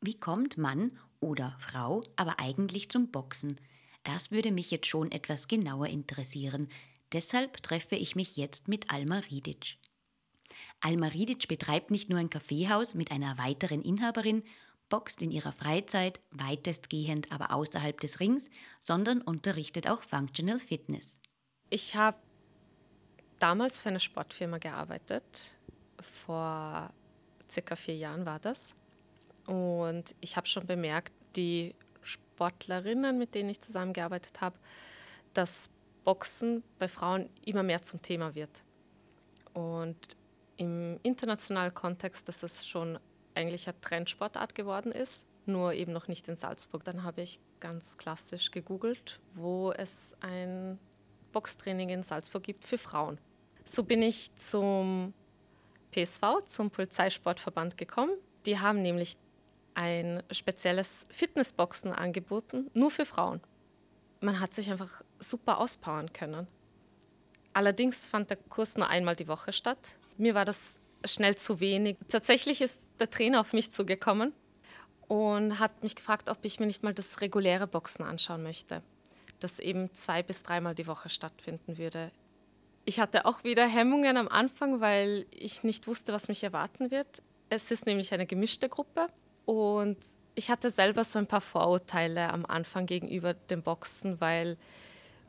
Wie 0.00 0.18
kommt 0.18 0.58
Mann 0.58 0.92
oder 1.20 1.56
Frau 1.58 2.04
aber 2.16 2.38
eigentlich 2.38 2.88
zum 2.88 3.10
Boxen? 3.10 3.60
Das 4.04 4.30
würde 4.30 4.52
mich 4.52 4.70
jetzt 4.70 4.86
schon 4.86 5.10
etwas 5.10 5.48
genauer 5.48 5.88
interessieren. 5.88 6.68
Deshalb 7.12 7.62
treffe 7.62 7.96
ich 7.96 8.14
mich 8.14 8.36
jetzt 8.36 8.68
mit 8.68 8.90
Alma 8.90 9.18
Ridic. 9.30 9.78
Alma 10.80 11.08
Ridic 11.08 11.48
betreibt 11.48 11.90
nicht 11.90 12.08
nur 12.08 12.18
ein 12.18 12.30
Kaffeehaus 12.30 12.94
mit 12.94 13.10
einer 13.10 13.38
weiteren 13.38 13.82
Inhaberin, 13.82 14.44
boxt 14.88 15.22
in 15.22 15.30
ihrer 15.30 15.52
Freizeit, 15.52 16.20
weitestgehend 16.30 17.32
aber 17.32 17.52
außerhalb 17.52 18.00
des 18.00 18.20
Rings, 18.20 18.50
sondern 18.80 19.20
unterrichtet 19.22 19.88
auch 19.88 20.02
Functional 20.02 20.58
Fitness. 20.58 21.20
Ich 21.70 21.96
habe 21.96 22.18
damals 23.38 23.80
für 23.80 23.90
eine 23.90 24.00
Sportfirma 24.00 24.58
gearbeitet. 24.58 25.56
Vor 26.00 26.90
circa 27.50 27.76
vier 27.76 27.96
Jahren 27.96 28.26
war 28.26 28.38
das. 28.38 28.74
Und 29.46 30.14
ich 30.20 30.36
habe 30.36 30.46
schon 30.46 30.66
bemerkt, 30.66 31.12
die 31.36 31.74
Sportlerinnen, 32.02 33.18
mit 33.18 33.34
denen 33.34 33.48
ich 33.48 33.60
zusammengearbeitet 33.60 34.40
habe, 34.40 34.58
dass 35.34 35.70
Boxen 36.04 36.62
bei 36.78 36.88
Frauen 36.88 37.28
immer 37.44 37.62
mehr 37.62 37.82
zum 37.82 38.00
Thema 38.02 38.34
wird. 38.34 38.62
Und 39.54 40.16
im 40.56 40.98
internationalen 41.02 41.72
Kontext, 41.72 42.28
dass 42.28 42.42
es 42.42 42.66
schon 42.66 42.98
eigentlich 43.38 43.68
eine 43.68 43.80
Trendsportart 43.80 44.54
geworden 44.54 44.92
ist, 44.92 45.26
nur 45.46 45.72
eben 45.72 45.92
noch 45.92 46.08
nicht 46.08 46.28
in 46.28 46.36
Salzburg. 46.36 46.84
Dann 46.84 47.04
habe 47.04 47.22
ich 47.22 47.40
ganz 47.60 47.96
klassisch 47.96 48.50
gegoogelt, 48.50 49.20
wo 49.34 49.72
es 49.72 50.16
ein 50.20 50.78
Boxtraining 51.32 51.88
in 51.90 52.02
Salzburg 52.02 52.42
gibt 52.42 52.64
für 52.64 52.78
Frauen. 52.78 53.18
So 53.64 53.84
bin 53.84 54.02
ich 54.02 54.34
zum 54.36 55.14
PSV, 55.92 56.22
zum 56.46 56.70
Polizeisportverband 56.70 57.76
gekommen. 57.76 58.12
Die 58.46 58.58
haben 58.58 58.82
nämlich 58.82 59.16
ein 59.74 60.22
spezielles 60.32 61.06
Fitnessboxen 61.10 61.92
angeboten, 61.92 62.70
nur 62.74 62.90
für 62.90 63.04
Frauen. 63.04 63.40
Man 64.20 64.40
hat 64.40 64.52
sich 64.52 64.70
einfach 64.70 65.02
super 65.20 65.58
auspowern 65.58 66.12
können. 66.12 66.48
Allerdings 67.52 68.08
fand 68.08 68.30
der 68.30 68.36
Kurs 68.36 68.76
nur 68.76 68.88
einmal 68.88 69.16
die 69.16 69.28
Woche 69.28 69.52
statt. 69.52 69.98
Mir 70.16 70.34
war 70.34 70.44
das 70.44 70.77
schnell 71.04 71.36
zu 71.36 71.60
wenig. 71.60 71.96
Tatsächlich 72.08 72.60
ist 72.60 72.82
der 72.98 73.10
Trainer 73.10 73.40
auf 73.40 73.52
mich 73.52 73.70
zugekommen 73.70 74.32
und 75.06 75.58
hat 75.58 75.82
mich 75.82 75.96
gefragt, 75.96 76.28
ob 76.28 76.38
ich 76.42 76.60
mir 76.60 76.66
nicht 76.66 76.82
mal 76.82 76.94
das 76.94 77.20
reguläre 77.20 77.66
Boxen 77.66 78.04
anschauen 78.04 78.42
möchte, 78.42 78.82
das 79.40 79.58
eben 79.58 79.92
zwei 79.94 80.22
bis 80.22 80.42
dreimal 80.42 80.74
die 80.74 80.86
Woche 80.86 81.08
stattfinden 81.08 81.78
würde. 81.78 82.10
Ich 82.84 83.00
hatte 83.00 83.26
auch 83.26 83.44
wieder 83.44 83.66
Hemmungen 83.66 84.16
am 84.16 84.28
Anfang, 84.28 84.80
weil 84.80 85.26
ich 85.30 85.62
nicht 85.62 85.86
wusste, 85.86 86.12
was 86.12 86.28
mich 86.28 86.42
erwarten 86.42 86.90
wird. 86.90 87.22
Es 87.50 87.70
ist 87.70 87.86
nämlich 87.86 88.12
eine 88.14 88.26
gemischte 88.26 88.68
Gruppe 88.68 89.08
und 89.44 89.96
ich 90.34 90.50
hatte 90.50 90.70
selber 90.70 91.04
so 91.04 91.18
ein 91.18 91.26
paar 91.26 91.40
Vorurteile 91.40 92.30
am 92.32 92.46
Anfang 92.46 92.86
gegenüber 92.86 93.34
dem 93.34 93.62
Boxen, 93.62 94.20
weil 94.20 94.56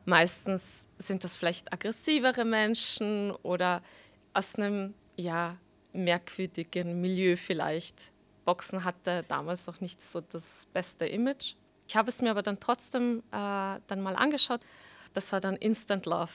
meistens 0.04 0.86
sind 0.98 1.24
das 1.24 1.36
vielleicht 1.36 1.72
aggressivere 1.72 2.44
Menschen 2.44 3.32
oder 3.42 3.82
aus 4.34 4.54
einem 4.54 4.94
ja, 5.16 5.56
merkwürdigen 5.92 7.00
Milieu 7.00 7.36
vielleicht. 7.36 8.12
Boxen 8.44 8.84
hatte 8.84 9.24
damals 9.28 9.66
noch 9.66 9.80
nicht 9.80 10.02
so 10.02 10.20
das 10.20 10.66
beste 10.72 11.06
Image. 11.06 11.54
Ich 11.86 11.96
habe 11.96 12.08
es 12.08 12.22
mir 12.22 12.30
aber 12.30 12.42
dann 12.42 12.60
trotzdem 12.60 13.22
äh, 13.32 13.80
dann 13.86 14.00
mal 14.00 14.16
angeschaut. 14.16 14.60
Das 15.12 15.32
war 15.32 15.40
dann 15.40 15.56
Instant 15.56 16.06
Love. 16.06 16.32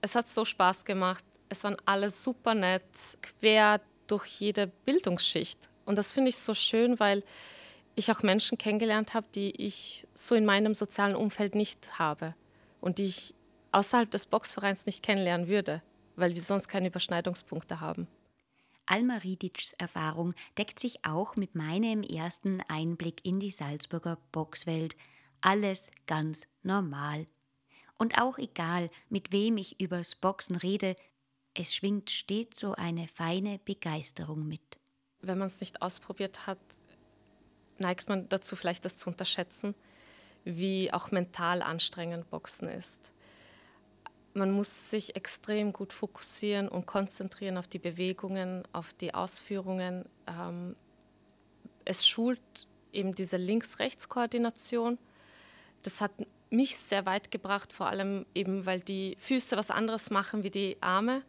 Es 0.00 0.14
hat 0.14 0.28
so 0.28 0.44
Spaß 0.44 0.84
gemacht. 0.84 1.24
Es 1.48 1.64
waren 1.64 1.76
alle 1.84 2.10
super 2.10 2.54
nett, 2.54 2.82
quer 3.22 3.80
durch 4.06 4.26
jede 4.40 4.66
Bildungsschicht. 4.66 5.70
Und 5.84 5.96
das 5.96 6.12
finde 6.12 6.30
ich 6.30 6.38
so 6.38 6.54
schön, 6.54 7.00
weil 7.00 7.22
ich 7.94 8.10
auch 8.12 8.22
Menschen 8.22 8.58
kennengelernt 8.58 9.14
habe, 9.14 9.26
die 9.34 9.50
ich 9.64 10.06
so 10.14 10.34
in 10.34 10.44
meinem 10.44 10.74
sozialen 10.74 11.16
Umfeld 11.16 11.54
nicht 11.54 11.98
habe 11.98 12.34
und 12.80 12.98
die 12.98 13.06
ich 13.06 13.34
außerhalb 13.72 14.10
des 14.10 14.26
Boxvereins 14.26 14.86
nicht 14.86 15.02
kennenlernen 15.02 15.48
würde, 15.48 15.82
weil 16.18 16.34
wir 16.34 16.42
sonst 16.42 16.68
keine 16.68 16.88
Überschneidungspunkte 16.88 17.80
haben. 17.80 18.08
Alma 18.86 19.18
Ridics 19.18 19.74
Erfahrung 19.74 20.34
deckt 20.56 20.80
sich 20.80 21.04
auch 21.04 21.36
mit 21.36 21.54
meinem 21.54 22.02
ersten 22.02 22.60
Einblick 22.68 23.24
in 23.24 23.38
die 23.38 23.50
Salzburger 23.50 24.18
Boxwelt. 24.32 24.96
Alles 25.40 25.90
ganz 26.06 26.46
normal. 26.62 27.26
Und 27.98 28.18
auch 28.18 28.38
egal, 28.38 28.90
mit 29.08 29.30
wem 29.32 29.58
ich 29.58 29.80
übers 29.80 30.14
Boxen 30.14 30.56
rede, 30.56 30.96
es 31.54 31.74
schwingt 31.74 32.10
stets 32.10 32.60
so 32.60 32.74
eine 32.74 33.08
feine 33.08 33.58
Begeisterung 33.64 34.46
mit. 34.46 34.78
Wenn 35.20 35.38
man 35.38 35.48
es 35.48 35.60
nicht 35.60 35.82
ausprobiert 35.82 36.46
hat, 36.46 36.58
neigt 37.78 38.08
man 38.08 38.28
dazu 38.28 38.56
vielleicht 38.56 38.84
das 38.84 38.96
zu 38.96 39.10
unterschätzen, 39.10 39.74
wie 40.44 40.92
auch 40.92 41.10
mental 41.10 41.62
anstrengend 41.62 42.30
Boxen 42.30 42.68
ist 42.68 43.12
man 44.34 44.50
muss 44.50 44.90
sich 44.90 45.16
extrem 45.16 45.72
gut 45.72 45.92
fokussieren 45.92 46.68
und 46.68 46.86
konzentrieren 46.86 47.56
auf 47.56 47.66
die 47.66 47.78
Bewegungen, 47.78 48.62
auf 48.72 48.92
die 48.92 49.14
Ausführungen. 49.14 50.04
Ähm, 50.26 50.76
es 51.84 52.06
schult 52.06 52.40
eben 52.92 53.14
diese 53.14 53.36
Links-Rechts-Koordination. 53.36 54.98
Das 55.82 56.00
hat 56.00 56.12
mich 56.50 56.78
sehr 56.78 57.06
weit 57.06 57.30
gebracht, 57.30 57.72
vor 57.72 57.88
allem 57.88 58.26
eben, 58.34 58.66
weil 58.66 58.80
die 58.80 59.16
Füße 59.20 59.56
was 59.56 59.70
anderes 59.70 60.10
machen 60.10 60.42
wie 60.42 60.50
die 60.50 60.76
Arme. 60.80 61.22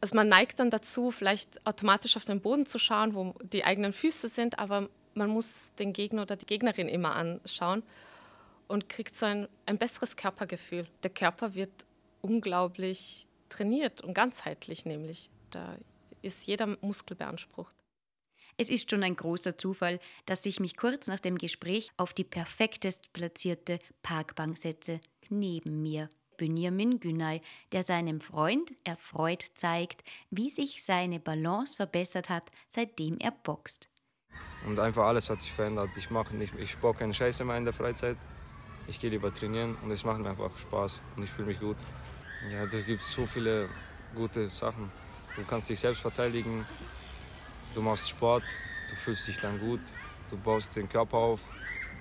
Also 0.00 0.14
man 0.16 0.28
neigt 0.28 0.60
dann 0.60 0.70
dazu, 0.70 1.10
vielleicht 1.10 1.66
automatisch 1.66 2.16
auf 2.16 2.24
den 2.24 2.40
Boden 2.40 2.66
zu 2.66 2.78
schauen, 2.78 3.14
wo 3.14 3.34
die 3.42 3.64
eigenen 3.64 3.92
Füße 3.92 4.28
sind, 4.28 4.58
aber 4.58 4.88
man 5.14 5.30
muss 5.30 5.72
den 5.78 5.92
Gegner 5.92 6.22
oder 6.22 6.36
die 6.36 6.46
Gegnerin 6.46 6.88
immer 6.88 7.14
anschauen 7.14 7.82
und 8.68 8.88
kriegt 8.88 9.14
so 9.14 9.26
ein, 9.26 9.48
ein 9.66 9.78
besseres 9.78 10.16
Körpergefühl. 10.16 10.86
Der 11.02 11.10
Körper 11.10 11.54
wird 11.54 11.70
unglaublich 12.24 13.28
trainiert 13.50 14.00
und 14.00 14.14
ganzheitlich 14.14 14.86
nämlich. 14.86 15.30
Da 15.50 15.76
ist 16.22 16.46
jeder 16.46 16.78
Muskel 16.80 17.16
beansprucht. 17.16 17.74
Es 18.56 18.70
ist 18.70 18.90
schon 18.90 19.02
ein 19.02 19.16
großer 19.16 19.58
Zufall, 19.58 20.00
dass 20.26 20.46
ich 20.46 20.58
mich 20.58 20.76
kurz 20.76 21.06
nach 21.06 21.20
dem 21.20 21.38
Gespräch 21.38 21.90
auf 21.96 22.14
die 22.14 22.24
perfektest 22.24 23.12
platzierte 23.12 23.78
Parkbank 24.02 24.56
setze, 24.56 25.00
neben 25.28 25.82
mir. 25.82 26.08
Benjamin 26.36 26.98
Günay, 26.98 27.40
der 27.72 27.82
seinem 27.82 28.20
Freund 28.20 28.72
erfreut 28.84 29.44
zeigt, 29.54 30.02
wie 30.30 30.50
sich 30.50 30.84
seine 30.84 31.20
Balance 31.20 31.76
verbessert 31.76 32.28
hat, 32.28 32.50
seitdem 32.68 33.18
er 33.18 33.32
boxt. 33.32 33.88
Und 34.66 34.80
einfach 34.80 35.04
alles 35.04 35.30
hat 35.30 35.42
sich 35.42 35.52
verändert. 35.52 35.90
Ich 35.96 36.10
mache 36.10 36.34
nicht, 36.34 36.54
ich 36.58 36.76
baue 36.78 36.94
keine 36.94 37.14
Scheiße 37.14 37.44
mehr 37.44 37.58
in 37.58 37.64
der 37.64 37.74
Freizeit. 37.74 38.16
Ich 38.86 39.00
gehe 39.00 39.10
lieber 39.10 39.32
trainieren 39.32 39.76
und 39.82 39.90
es 39.90 40.04
macht 40.04 40.18
mir 40.20 40.30
einfach 40.30 40.56
Spaß 40.58 41.02
und 41.16 41.22
ich 41.22 41.30
fühle 41.30 41.48
mich 41.48 41.60
gut. 41.60 41.76
Ja, 42.50 42.66
da 42.66 42.80
gibt 42.80 43.00
es 43.00 43.12
so 43.12 43.24
viele 43.24 43.68
gute 44.14 44.48
Sachen. 44.48 44.90
Du 45.34 45.42
kannst 45.44 45.68
dich 45.68 45.80
selbst 45.80 46.02
verteidigen, 46.02 46.66
du 47.74 47.82
machst 47.82 48.08
Sport, 48.08 48.44
du 48.90 48.96
fühlst 48.96 49.26
dich 49.26 49.38
dann 49.38 49.58
gut, 49.58 49.80
du 50.30 50.36
baust 50.36 50.76
den 50.76 50.88
Körper 50.88 51.16
auf. 51.16 51.40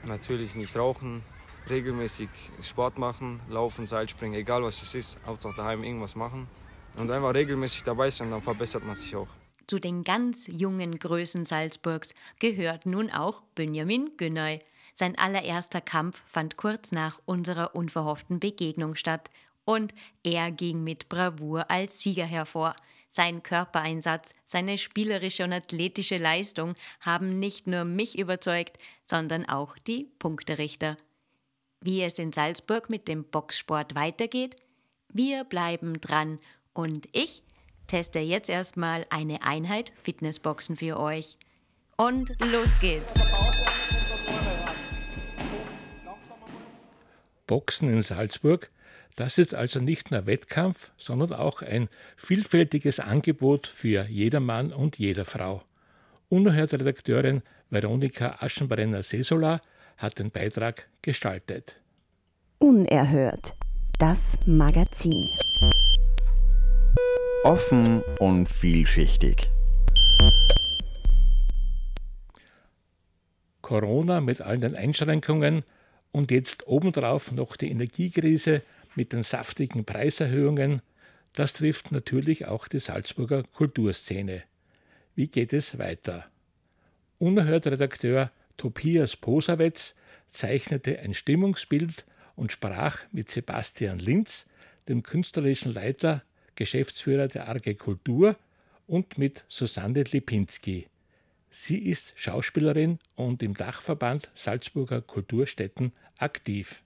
Natürlich 0.05 0.53
nicht 0.55 0.75
rauchen, 0.75 1.23
regelmäßig 1.69 2.29
Sport 2.61 2.97
machen, 2.97 3.39
laufen, 3.49 3.87
Seilspringen, 3.87 4.37
egal 4.37 4.63
was 4.63 4.81
es 4.81 4.95
ist, 4.95 5.19
Hauptsache 5.25 5.55
daheim 5.55 5.83
irgendwas 5.83 6.15
machen. 6.15 6.47
Und 6.97 7.09
einfach 7.09 7.33
regelmäßig 7.33 7.83
dabei 7.83 8.09
sein, 8.09 8.29
dann 8.29 8.41
verbessert 8.41 8.85
man 8.85 8.95
sich 8.95 9.15
auch. 9.15 9.29
Zu 9.65 9.79
den 9.79 10.03
ganz 10.03 10.47
jungen 10.47 10.99
Größen 10.99 11.45
Salzburgs 11.45 12.13
gehört 12.39 12.85
nun 12.85 13.09
auch 13.09 13.41
Benjamin 13.55 14.11
Günay. 14.17 14.59
Sein 14.93 15.17
allererster 15.17 15.81
Kampf 15.81 16.21
fand 16.27 16.57
kurz 16.57 16.91
nach 16.91 17.19
unserer 17.25 17.75
unverhofften 17.75 18.39
Begegnung 18.39 18.95
statt 18.95 19.29
und 19.65 19.93
er 20.23 20.51
ging 20.51 20.83
mit 20.83 21.09
Bravour 21.09 21.69
als 21.69 21.99
Sieger 21.99 22.25
hervor. 22.25 22.75
Sein 23.09 23.43
Körpereinsatz, 23.43 24.33
seine 24.45 24.77
spielerische 24.77 25.43
und 25.43 25.53
athletische 25.53 26.17
Leistung 26.17 26.73
haben 26.99 27.39
nicht 27.39 27.67
nur 27.67 27.83
mich 27.83 28.17
überzeugt, 28.17 28.77
sondern 29.05 29.47
auch 29.47 29.77
die 29.77 30.09
Punkterichter. 30.17 30.97
Wie 31.79 32.01
es 32.01 32.17
in 32.17 32.33
Salzburg 32.33 32.89
mit 32.89 33.07
dem 33.07 33.23
Boxsport 33.23 33.93
weitergeht? 33.93 34.55
Wir 35.09 35.43
bleiben 35.43 36.01
dran 36.01 36.39
und 36.73 37.07
ich 37.11 37.43
teste 37.87 38.19
jetzt 38.19 38.49
erstmal 38.49 39.05
eine 39.11 39.43
Einheit 39.43 39.91
Fitnessboxen 40.01 40.77
für 40.77 40.99
euch. 40.99 41.37
Und 41.95 42.29
los 42.51 42.79
geht's. 42.79 43.13
Boxen 47.45 47.89
in 47.89 48.01
Salzburg, 48.01 48.71
das 49.15 49.37
ist 49.37 49.53
also 49.53 49.79
nicht 49.79 50.11
nur 50.11 50.25
Wettkampf, 50.25 50.91
sondern 50.97 51.33
auch 51.33 51.61
ein 51.61 51.87
vielfältiges 52.15 52.99
Angebot 52.99 53.67
für 53.67 54.05
jedermann 54.07 54.73
und 54.73 54.97
jede 54.97 55.25
Frau. 55.25 55.63
Unerhört 56.29 56.73
Redakteurin 56.73 57.43
Veronika 57.69 58.37
Aschenbrenner-Sesola 58.39 59.61
hat 59.97 60.19
den 60.19 60.31
Beitrag 60.31 60.87
gestaltet. 61.01 61.79
Unerhört. 62.59 63.53
Das 63.99 64.37
Magazin. 64.45 65.29
Offen 67.43 68.01
und 68.19 68.47
vielschichtig. 68.47 69.49
Corona 73.61 74.21
mit 74.21 74.41
all 74.41 74.57
den 74.57 74.75
Einschränkungen 74.75 75.63
und 76.11 76.31
jetzt 76.31 76.67
obendrauf 76.67 77.31
noch 77.31 77.55
die 77.55 77.71
Energiekrise 77.71 78.61
mit 78.95 79.13
den 79.13 79.23
saftigen 79.23 79.85
Preiserhöhungen, 79.85 80.81
das 81.33 81.53
trifft 81.53 81.91
natürlich 81.91 82.47
auch 82.47 82.67
die 82.67 82.79
Salzburger 82.79 83.43
Kulturszene. 83.43 84.43
Wie 85.15 85.27
geht 85.27 85.53
es 85.53 85.77
weiter? 85.79 86.25
Unerhört 87.19 87.67
Redakteur 87.67 88.31
Tobias 88.57 89.15
Posawetz 89.15 89.95
zeichnete 90.31 90.99
ein 90.99 91.13
Stimmungsbild 91.13 92.05
und 92.35 92.51
sprach 92.51 92.99
mit 93.11 93.29
Sebastian 93.29 93.99
Linz, 93.99 94.45
dem 94.87 95.03
künstlerischen 95.03 95.71
Leiter, 95.71 96.23
Geschäftsführer 96.55 97.27
der 97.27 97.47
Arge 97.47 97.75
Kultur, 97.75 98.35
und 98.85 99.17
mit 99.17 99.45
Susanne 99.47 100.03
Lipinski. 100.03 100.87
Sie 101.49 101.77
ist 101.77 102.13
Schauspielerin 102.15 102.99
und 103.15 103.43
im 103.43 103.53
Dachverband 103.53 104.29
Salzburger 104.33 105.01
Kulturstätten 105.01 105.93
aktiv. 106.17 106.83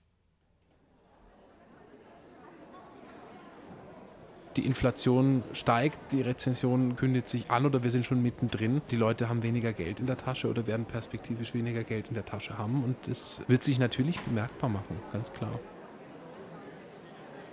Die 4.58 4.66
Inflation 4.66 5.44
steigt, 5.52 6.10
die 6.10 6.20
Rezension 6.20 6.96
kündigt 6.96 7.28
sich 7.28 7.48
an 7.48 7.64
oder 7.64 7.84
wir 7.84 7.92
sind 7.92 8.04
schon 8.04 8.20
mittendrin. 8.20 8.82
Die 8.90 8.96
Leute 8.96 9.28
haben 9.28 9.44
weniger 9.44 9.72
Geld 9.72 10.00
in 10.00 10.06
der 10.06 10.16
Tasche 10.16 10.48
oder 10.48 10.66
werden 10.66 10.84
perspektivisch 10.84 11.54
weniger 11.54 11.84
Geld 11.84 12.08
in 12.08 12.14
der 12.14 12.24
Tasche 12.24 12.58
haben 12.58 12.82
und 12.82 12.96
das 13.06 13.40
wird 13.46 13.62
sich 13.62 13.78
natürlich 13.78 14.18
bemerkbar 14.20 14.68
machen, 14.68 14.96
ganz 15.12 15.32
klar. 15.32 15.60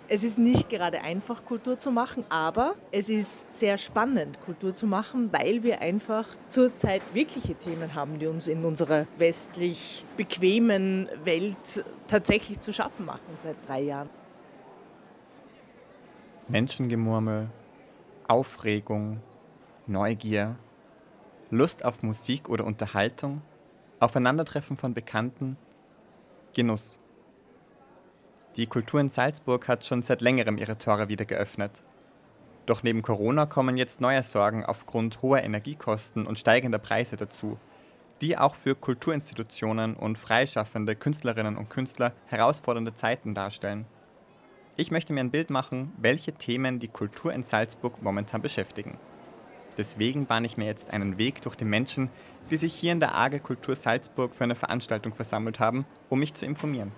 Es 0.08 0.24
ist 0.24 0.39
nicht 0.39 0.70
gerade 0.70 1.02
einfach, 1.02 1.46
Kultur 1.46 1.78
zu 1.78 1.91
machen, 1.91 2.26
aber 2.30 2.74
es 2.91 3.10
ist 3.10 3.52
sehr 3.54 3.78
spannend, 3.78 4.39
Kultur 4.41 4.74
zu 4.74 4.88
machen, 4.88 5.32
weil 5.32 5.62
wir 5.62 5.82
einfach 5.82 6.28
zurzeit 6.48 7.02
wirkliche 7.13 7.54
Themen 7.54 7.94
haben, 7.94 8.18
die 8.18 8.28
uns 8.28 8.48
in 8.48 8.65
unserer 8.65 9.06
westlich 9.18 10.06
bequemen 10.18 11.08
Welt 11.24 11.84
tatsächlich 12.08 12.60
zu 12.60 12.74
schaffen 12.74 13.06
machen 13.06 13.34
seit 13.38 13.56
drei 13.68 13.82
Jahren. 13.82 14.10
Menschengemurmel, 16.48 17.50
Aufregung, 18.28 19.20
Neugier, 19.88 20.56
Lust 21.50 21.84
auf 21.84 22.04
Musik 22.04 22.50
oder 22.50 22.66
Unterhaltung, 22.66 23.42
Aufeinandertreffen 24.00 24.78
von 24.78 24.94
Bekannten, 24.94 25.58
Genuss. 26.56 27.00
Die 28.58 28.68
Kultur 28.68 29.00
in 29.00 29.10
Salzburg 29.10 29.68
hat 29.68 29.86
schon 29.86 30.04
seit 30.04 30.22
längerem 30.22 30.60
ihre 30.60 30.78
Tore 30.78 31.08
wieder 31.08 31.26
geöffnet. 31.26 31.84
Doch 32.68 32.84
neben 32.84 33.02
Corona 33.02 33.48
kommen 33.48 33.76
jetzt 33.76 34.00
neue 34.00 34.22
Sorgen 34.22 34.64
aufgrund 34.64 35.24
hoher 35.24 35.42
Energiekosten 35.42 36.28
und 36.28 36.38
steigender 36.38 36.80
Preise 36.80 37.16
dazu, 37.16 37.58
die 38.22 38.38
auch 38.38 38.54
für 38.54 38.76
Kulturinstitutionen 38.76 39.96
und 39.96 40.20
freischaffende 40.20 40.96
Künstlerinnen 40.96 41.58
und 41.58 41.72
Künstler 41.72 42.14
herausfordernde 42.28 42.96
Zeiten 42.96 43.34
darstellen. 43.34 43.88
Ich 44.78 44.92
möchte 44.92 45.14
mir 45.14 45.22
ein 45.22 45.32
Bild 45.32 45.50
machen, 45.50 45.94
welche 45.98 46.34
Themen 46.34 46.80
die 46.80 46.90
Kultur 46.90 47.32
in 47.32 47.46
Salzburg 47.46 48.02
momentan 48.04 48.42
beschäftigen. 48.42 48.98
Deswegen 49.78 50.26
bahne 50.26 50.48
ich 50.48 50.58
mir 50.58 50.66
jetzt 50.66 50.92
einen 50.92 51.18
Weg 51.18 51.42
durch 51.44 51.56
die 51.56 51.64
Menschen, 51.64 52.10
die 52.52 52.58
sich 52.58 52.74
hier 52.74 52.92
in 52.92 53.00
der 53.00 53.16
AGE 53.16 53.40
Kultur 53.40 53.78
Salzburg 53.78 54.34
für 54.34 54.44
eine 54.44 54.56
Veranstaltung 54.56 55.14
versammelt 55.14 55.62
haben, 55.62 55.86
um 56.10 56.20
mich 56.20 56.34
zu 56.34 56.46
informieren. 56.46 56.92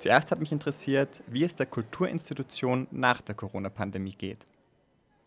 Zuerst 0.00 0.30
hat 0.30 0.38
mich 0.38 0.52
interessiert, 0.52 1.22
wie 1.26 1.44
es 1.44 1.54
der 1.54 1.64
Kulturinstitution 1.64 2.88
nach 2.90 3.22
der 3.22 3.34
Corona-Pandemie 3.34 4.14
geht. 4.14 4.46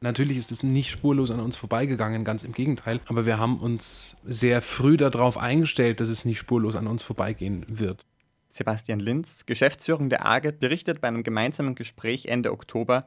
Natürlich 0.01 0.37
ist 0.37 0.51
es 0.51 0.61
nicht 0.61 0.91
spurlos 0.91 1.31
an 1.31 1.39
uns 1.39 1.57
vorbeigegangen, 1.57 2.23
ganz 2.23 2.43
im 2.43 2.53
Gegenteil. 2.53 3.01
Aber 3.07 3.25
wir 3.25 3.39
haben 3.39 3.59
uns 3.59 4.17
sehr 4.23 4.61
früh 4.61 4.97
darauf 4.97 5.37
eingestellt, 5.37 5.99
dass 5.99 6.09
es 6.09 6.25
nicht 6.25 6.37
spurlos 6.37 6.75
an 6.75 6.85
uns 6.85 7.01
vorbeigehen 7.01 7.65
wird. 7.67 8.05
Sebastian 8.49 8.99
Linz, 8.99 9.45
Geschäftsführung 9.45 10.09
der 10.09 10.25
AGE, 10.25 10.51
berichtet 10.51 11.01
bei 11.01 11.07
einem 11.07 11.23
gemeinsamen 11.23 11.75
Gespräch 11.75 12.25
Ende 12.25 12.51
Oktober, 12.51 13.05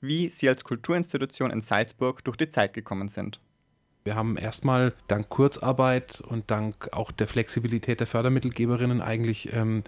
wie 0.00 0.28
sie 0.28 0.48
als 0.48 0.64
Kulturinstitution 0.64 1.50
in 1.50 1.62
Salzburg 1.62 2.22
durch 2.24 2.36
die 2.36 2.50
Zeit 2.50 2.74
gekommen 2.74 3.08
sind. 3.08 3.40
Wir 4.04 4.16
haben 4.16 4.36
erstmal 4.36 4.92
dank 5.06 5.28
Kurzarbeit 5.28 6.20
und 6.20 6.50
dank 6.50 6.88
auch 6.92 7.12
der 7.12 7.28
Flexibilität 7.28 8.00
der 8.00 8.06
Fördermittelgeberinnen 8.06 9.00
eigentlich 9.00 9.52
ähm, 9.52 9.84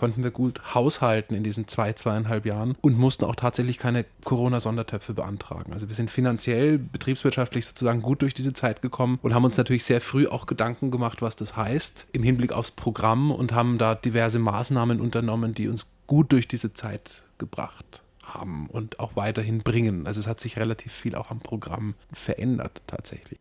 konnten 0.00 0.22
wir 0.22 0.30
gut 0.30 0.74
haushalten 0.74 1.34
in 1.34 1.44
diesen 1.44 1.68
zwei, 1.68 1.92
zweieinhalb 1.92 2.46
Jahren 2.46 2.74
und 2.80 2.96
mussten 2.96 3.26
auch 3.26 3.36
tatsächlich 3.36 3.76
keine 3.76 4.06
Corona-Sondertöpfe 4.24 5.12
beantragen. 5.12 5.74
Also 5.74 5.88
wir 5.88 5.94
sind 5.94 6.10
finanziell, 6.10 6.78
betriebswirtschaftlich 6.78 7.66
sozusagen 7.66 8.00
gut 8.00 8.22
durch 8.22 8.32
diese 8.32 8.54
Zeit 8.54 8.80
gekommen 8.80 9.18
und 9.20 9.34
haben 9.34 9.44
uns 9.44 9.58
natürlich 9.58 9.84
sehr 9.84 10.00
früh 10.00 10.26
auch 10.26 10.46
Gedanken 10.46 10.90
gemacht, 10.90 11.20
was 11.20 11.36
das 11.36 11.54
heißt 11.54 12.06
im 12.12 12.22
Hinblick 12.22 12.52
aufs 12.52 12.70
Programm 12.70 13.30
und 13.30 13.52
haben 13.52 13.76
da 13.76 13.94
diverse 13.94 14.38
Maßnahmen 14.38 15.02
unternommen, 15.02 15.52
die 15.52 15.68
uns 15.68 15.90
gut 16.06 16.32
durch 16.32 16.48
diese 16.48 16.72
Zeit 16.72 17.22
gebracht 17.36 18.02
haben 18.22 18.68
und 18.70 19.00
auch 19.00 19.16
weiterhin 19.16 19.58
bringen. 19.58 20.06
Also 20.06 20.20
es 20.20 20.26
hat 20.26 20.40
sich 20.40 20.56
relativ 20.56 20.92
viel 20.92 21.14
auch 21.14 21.30
am 21.30 21.40
Programm 21.40 21.94
verändert 22.10 22.80
tatsächlich. 22.86 23.38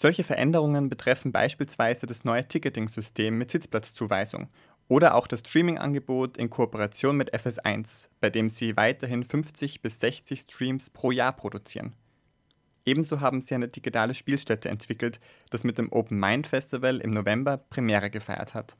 Solche 0.00 0.22
Veränderungen 0.22 0.88
betreffen 0.88 1.32
beispielsweise 1.32 2.06
das 2.06 2.22
neue 2.22 2.46
Ticketing-System 2.46 3.36
mit 3.36 3.50
Sitzplatzzuweisung 3.50 4.46
oder 4.86 5.16
auch 5.16 5.26
das 5.26 5.40
Streaming-Angebot 5.40 6.36
in 6.36 6.50
Kooperation 6.50 7.16
mit 7.16 7.34
FS1, 7.34 8.08
bei 8.20 8.30
dem 8.30 8.48
sie 8.48 8.76
weiterhin 8.76 9.24
50 9.24 9.82
bis 9.82 9.98
60 9.98 10.42
Streams 10.42 10.88
pro 10.90 11.10
Jahr 11.10 11.32
produzieren. 11.32 11.96
Ebenso 12.84 13.20
haben 13.20 13.40
sie 13.40 13.56
eine 13.56 13.66
digitale 13.66 14.14
Spielstätte 14.14 14.68
entwickelt, 14.68 15.18
das 15.50 15.64
mit 15.64 15.78
dem 15.78 15.90
Open 15.90 16.20
Mind 16.20 16.46
Festival 16.46 16.98
im 16.98 17.10
November 17.10 17.56
Premiere 17.56 18.08
gefeiert 18.08 18.54
hat. 18.54 18.76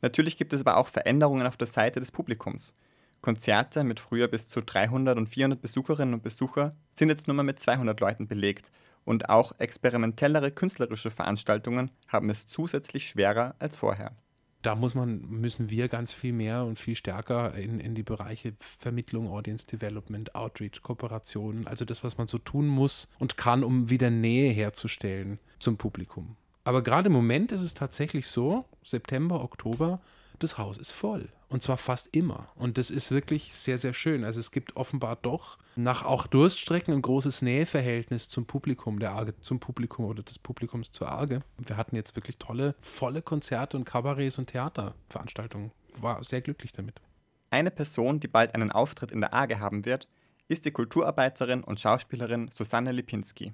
Natürlich 0.00 0.36
gibt 0.36 0.52
es 0.52 0.60
aber 0.60 0.76
auch 0.76 0.86
Veränderungen 0.86 1.44
auf 1.44 1.56
der 1.56 1.66
Seite 1.66 1.98
des 1.98 2.12
Publikums. 2.12 2.72
Konzerte 3.20 3.82
mit 3.82 3.98
früher 3.98 4.28
bis 4.28 4.46
zu 4.46 4.60
300 4.60 5.18
und 5.18 5.26
400 5.28 5.60
Besucherinnen 5.60 6.14
und 6.14 6.22
Besucher 6.22 6.76
sind 6.94 7.08
jetzt 7.08 7.26
nur 7.26 7.34
mehr 7.34 7.42
mit 7.42 7.58
200 7.58 7.98
Leuten 7.98 8.28
belegt 8.28 8.70
und 9.04 9.28
auch 9.28 9.52
experimentellere 9.58 10.50
künstlerische 10.50 11.10
Veranstaltungen 11.10 11.90
haben 12.08 12.30
es 12.30 12.46
zusätzlich 12.46 13.08
schwerer 13.08 13.54
als 13.58 13.76
vorher. 13.76 14.12
Da 14.62 14.76
muss 14.76 14.94
man, 14.94 15.22
müssen 15.22 15.70
wir 15.70 15.88
ganz 15.88 16.12
viel 16.12 16.32
mehr 16.32 16.64
und 16.64 16.78
viel 16.78 16.94
stärker 16.94 17.54
in, 17.54 17.80
in 17.80 17.96
die 17.96 18.04
Bereiche 18.04 18.54
Vermittlung, 18.58 19.28
Audience 19.28 19.66
Development, 19.66 20.36
Outreach, 20.36 20.82
Kooperation, 20.82 21.66
also 21.66 21.84
das, 21.84 22.04
was 22.04 22.16
man 22.16 22.28
so 22.28 22.38
tun 22.38 22.68
muss 22.68 23.08
und 23.18 23.36
kann, 23.36 23.64
um 23.64 23.90
wieder 23.90 24.10
Nähe 24.10 24.52
herzustellen 24.52 25.40
zum 25.58 25.78
Publikum. 25.78 26.36
Aber 26.62 26.82
gerade 26.82 27.08
im 27.08 27.12
Moment 27.12 27.50
ist 27.50 27.62
es 27.62 27.74
tatsächlich 27.74 28.28
so, 28.28 28.64
September, 28.84 29.42
Oktober, 29.42 30.00
das 30.42 30.58
Haus 30.58 30.78
ist 30.78 30.92
voll. 30.92 31.28
Und 31.48 31.62
zwar 31.62 31.76
fast 31.76 32.08
immer. 32.14 32.48
Und 32.54 32.78
das 32.78 32.90
ist 32.90 33.10
wirklich 33.10 33.54
sehr, 33.54 33.78
sehr 33.78 33.94
schön. 33.94 34.24
Also 34.24 34.40
es 34.40 34.50
gibt 34.50 34.76
offenbar 34.76 35.16
doch 35.16 35.58
nach 35.76 36.04
auch 36.04 36.26
Durststrecken 36.26 36.94
ein 36.94 37.02
großes 37.02 37.42
Näheverhältnis 37.42 38.28
zum 38.28 38.46
Publikum, 38.46 38.98
der 38.98 39.12
Arge 39.12 39.38
zum 39.40 39.60
Publikum 39.60 40.06
oder 40.06 40.22
des 40.22 40.38
Publikums 40.38 40.90
zur 40.90 41.10
Arge. 41.10 41.42
Wir 41.58 41.76
hatten 41.76 41.96
jetzt 41.96 42.16
wirklich 42.16 42.38
tolle, 42.38 42.74
volle 42.80 43.22
Konzerte 43.22 43.76
und 43.76 43.84
Kabarets 43.84 44.38
und 44.38 44.46
Theaterveranstaltungen. 44.46 45.72
War 46.00 46.24
sehr 46.24 46.40
glücklich 46.40 46.72
damit. 46.72 47.00
Eine 47.50 47.70
Person, 47.70 48.18
die 48.18 48.28
bald 48.28 48.54
einen 48.54 48.72
Auftritt 48.72 49.10
in 49.10 49.20
der 49.20 49.34
Arge 49.34 49.60
haben 49.60 49.84
wird, 49.84 50.08
ist 50.48 50.64
die 50.64 50.70
Kulturarbeiterin 50.70 51.62
und 51.64 51.80
Schauspielerin 51.80 52.50
Susanne 52.50 52.92
Lipinski. 52.92 53.52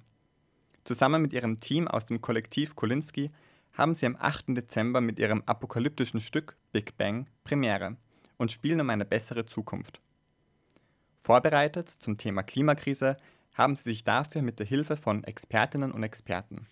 Zusammen 0.84 1.22
mit 1.22 1.32
ihrem 1.32 1.60
Team 1.60 1.88
aus 1.88 2.04
dem 2.04 2.20
Kollektiv 2.20 2.76
Kolinski 2.76 3.30
haben 3.72 3.94
sie 3.94 4.06
am 4.06 4.16
8. 4.18 4.56
Dezember 4.56 5.00
mit 5.00 5.18
ihrem 5.18 5.42
apokalyptischen 5.46 6.20
Stück 6.20 6.56
Big 6.72 6.96
Bang 6.96 7.26
Premiere 7.44 7.96
und 8.36 8.52
spielen 8.52 8.80
um 8.80 8.90
eine 8.90 9.04
bessere 9.04 9.46
Zukunft. 9.46 9.98
Vorbereitet 11.22 11.88
zum 11.88 12.16
Thema 12.16 12.42
Klimakrise 12.42 13.16
haben 13.54 13.76
sie 13.76 13.90
sich 13.90 14.04
dafür 14.04 14.42
mit 14.42 14.58
der 14.58 14.66
Hilfe 14.66 14.96
von 14.96 15.24
Expertinnen 15.24 15.92
und 15.92 16.02
Experten. 16.02 16.66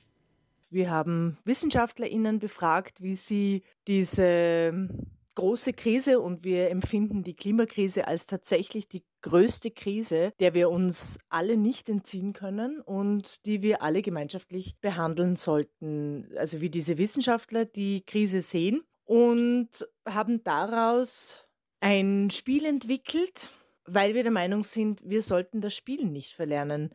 Wir 0.70 0.90
haben 0.90 1.38
WissenschaftlerInnen 1.44 2.38
befragt, 2.38 3.02
wie 3.02 3.16
sie 3.16 3.62
diese 3.86 4.88
große 5.34 5.72
Krise 5.74 6.20
und 6.20 6.44
wir 6.44 6.70
empfinden 6.70 7.22
die 7.22 7.34
Klimakrise 7.34 8.08
als 8.08 8.26
tatsächlich 8.26 8.88
die 8.88 9.04
größte 9.22 9.70
Krise, 9.70 10.32
der 10.40 10.54
wir 10.54 10.70
uns 10.70 11.18
alle 11.28 11.56
nicht 11.56 11.88
entziehen 11.88 12.32
können 12.32 12.80
und 12.80 13.44
die 13.46 13.62
wir 13.62 13.82
alle 13.82 14.02
gemeinschaftlich 14.02 14.76
behandeln 14.80 15.36
sollten. 15.36 16.28
Also 16.36 16.60
wie 16.60 16.70
diese 16.70 16.98
Wissenschaftler 16.98 17.64
die 17.64 18.02
Krise 18.04 18.42
sehen 18.42 18.82
und 19.06 19.70
haben 20.06 20.44
daraus 20.44 21.38
ein 21.80 22.28
Spiel 22.30 22.66
entwickelt, 22.66 23.48
weil 23.86 24.14
wir 24.14 24.24
der 24.24 24.32
Meinung 24.32 24.64
sind, 24.64 25.00
wir 25.04 25.22
sollten 25.22 25.60
das 25.60 25.74
Spielen 25.74 26.12
nicht 26.12 26.34
verlernen. 26.34 26.90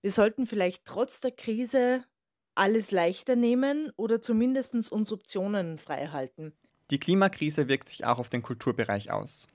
Wir 0.00 0.10
sollten 0.10 0.46
vielleicht 0.46 0.86
trotz 0.86 1.20
der 1.20 1.30
Krise 1.30 2.04
alles 2.54 2.90
leichter 2.90 3.36
nehmen 3.36 3.92
oder 3.96 4.20
zumindest 4.20 4.74
uns 4.90 5.12
Optionen 5.12 5.78
frei 5.78 6.08
halten. 6.08 6.52
Die 6.90 6.98
Klimakrise 6.98 7.68
wirkt 7.68 7.88
sich 7.88 8.04
auch 8.04 8.18
auf 8.18 8.30
den 8.30 8.42
Kulturbereich 8.42 9.10
aus. 9.10 9.46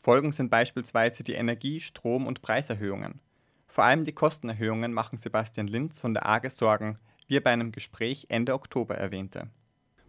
Folgen 0.00 0.32
sind 0.32 0.50
beispielsweise 0.50 1.24
die 1.24 1.32
Energie-, 1.32 1.80
Strom- 1.80 2.26
und 2.26 2.42
Preiserhöhungen. 2.42 3.20
Vor 3.66 3.84
allem 3.84 4.04
die 4.04 4.12
Kostenerhöhungen 4.12 4.92
machen 4.92 5.18
Sebastian 5.18 5.66
Linz 5.66 5.98
von 5.98 6.14
der 6.14 6.26
AGE 6.26 6.50
Sorgen, 6.50 6.98
wie 7.26 7.38
er 7.38 7.40
bei 7.40 7.50
einem 7.50 7.72
Gespräch 7.72 8.26
Ende 8.28 8.52
Oktober 8.52 8.96
erwähnte. 8.96 9.48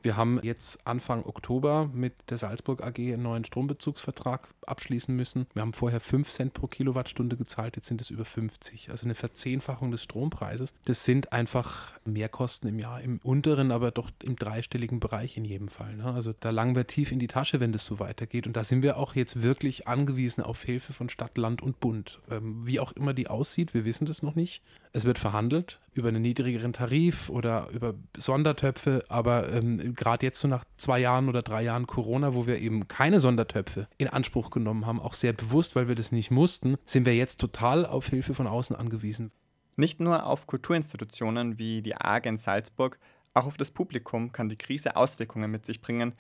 Wir 0.06 0.16
haben 0.16 0.40
jetzt 0.44 0.86
Anfang 0.86 1.26
Oktober 1.26 1.90
mit 1.92 2.14
der 2.30 2.38
Salzburg 2.38 2.84
AG 2.84 3.00
einen 3.00 3.24
neuen 3.24 3.44
Strombezugsvertrag 3.44 4.48
abschließen 4.68 5.16
müssen. 5.16 5.48
Wir 5.56 5.64
haben 5.64 5.74
vorher 5.74 6.00
5 6.00 6.30
Cent 6.30 6.54
pro 6.54 6.68
Kilowattstunde 6.68 7.36
gezahlt, 7.36 7.76
jetzt 7.76 7.88
sind 7.88 8.02
es 8.02 8.12
über 8.12 8.24
50. 8.24 8.92
Also 8.92 9.08
eine 9.08 9.16
Verzehnfachung 9.16 9.90
des 9.90 10.04
Strompreises. 10.04 10.76
Das 10.86 11.06
sind 11.06 11.34
einfach 11.34 11.92
Mehrkosten 12.06 12.70
im 12.70 12.78
Jahr, 12.78 13.02
im 13.02 13.20
unteren, 13.24 13.72
aber 13.72 13.90
doch 13.90 14.12
im 14.22 14.36
dreistelligen 14.36 15.00
Bereich 15.00 15.38
in 15.38 15.44
jedem 15.44 15.70
Fall. 15.70 15.96
Ne? 15.96 16.06
Also 16.06 16.36
da 16.40 16.52
langen 16.52 16.76
wir 16.76 16.86
tief 16.86 17.12
in 17.12 17.18
die 17.18 17.26
Tasche, 17.26 17.60
wenn 17.60 17.72
das 17.72 17.84
so 17.84 18.00
weitergeht. 18.00 18.46
Und 18.46 18.56
da 18.56 18.64
sind 18.64 18.84
wir 18.84 18.98
auch 18.98 19.16
jetzt 19.16 19.42
wirklich 19.42 19.88
angewiesen 19.88 20.44
auf 20.44 20.62
Hilfe 20.62 20.94
von 20.94 21.10
Stadt, 21.10 21.36
Land 21.40 21.64
und 21.64 21.80
Bund. 21.80 22.20
Ähm, 22.30 22.68
wie 22.68 22.80
auch 22.80 22.92
immer 22.92 23.16
die 23.16 23.28
aussieht, 23.28 23.74
wir 23.74 23.86
wissen 23.86 24.06
das 24.06 24.22
noch 24.22 24.36
nicht. 24.36 24.62
Es 24.94 25.04
wird 25.04 25.18
verhandelt 25.18 25.80
über 25.96 26.10
einen 26.10 26.22
niedrigeren 26.22 26.74
Tarif 26.74 27.30
oder 27.30 27.70
über 27.72 27.96
Sondertöpfe, 28.18 29.04
aber 29.08 29.52
ähm, 29.52 29.96
gerade 29.96 30.26
jetzt 30.26 30.42
so 30.42 30.48
nach 30.48 30.66
zwei 30.78 31.00
Jahren 31.00 31.30
oder 31.30 31.42
drei 31.42 31.64
Jahren 31.64 31.88
Corona, 31.88 32.36
wo 32.36 32.46
wir 32.46 32.60
eben 32.60 32.88
keine 32.88 33.20
Sondertöpfe 33.20 33.88
in 33.98 34.10
Anspruch 34.10 34.52
genommen 34.52 34.86
haben, 34.86 35.00
auch 35.00 35.14
sehr 35.14 35.34
bewusst, 35.34 35.76
weil 35.76 35.88
wir 35.88 35.96
das 35.96 36.12
nicht 36.12 36.32
mussten, 36.32 36.78
sind 36.86 37.06
wir 37.06 37.16
jetzt 37.16 37.40
total 37.40 37.86
auf 37.86 38.08
Hilfe 38.08 38.34
von 38.36 38.46
außen 38.46 38.76
angewiesen. 38.76 39.32
Nicht 39.78 40.00
nur 40.02 40.26
auf 40.26 40.48
Kulturinstitutionen 40.48 41.58
wie 41.58 41.82
die 41.82 41.96
AG 41.96 42.26
in 42.26 42.38
Salzburg, 42.38 43.00
auch 43.34 43.46
auf 43.46 43.58
das 43.58 43.72
Publikum 43.72 44.32
kann 44.32 44.50
die 44.50 44.58
Krise 44.58 44.96
Auswirkungen 44.96 45.50
mit 45.50 45.66
sich 45.66 45.82
bringen, 45.82 46.14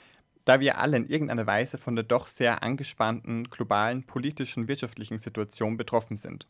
da 0.46 0.60
wir 0.60 0.78
alle 0.78 0.98
in 0.98 1.08
irgendeiner 1.08 1.48
Weise 1.48 1.78
von 1.78 1.96
der 1.96 2.04
doch 2.04 2.28
sehr 2.28 2.64
angespannten 2.64 3.50
globalen 3.50 4.04
politischen 4.04 4.68
wirtschaftlichen 4.68 5.18
Situation 5.18 5.76
betroffen 5.76 6.16
sind. 6.16 6.48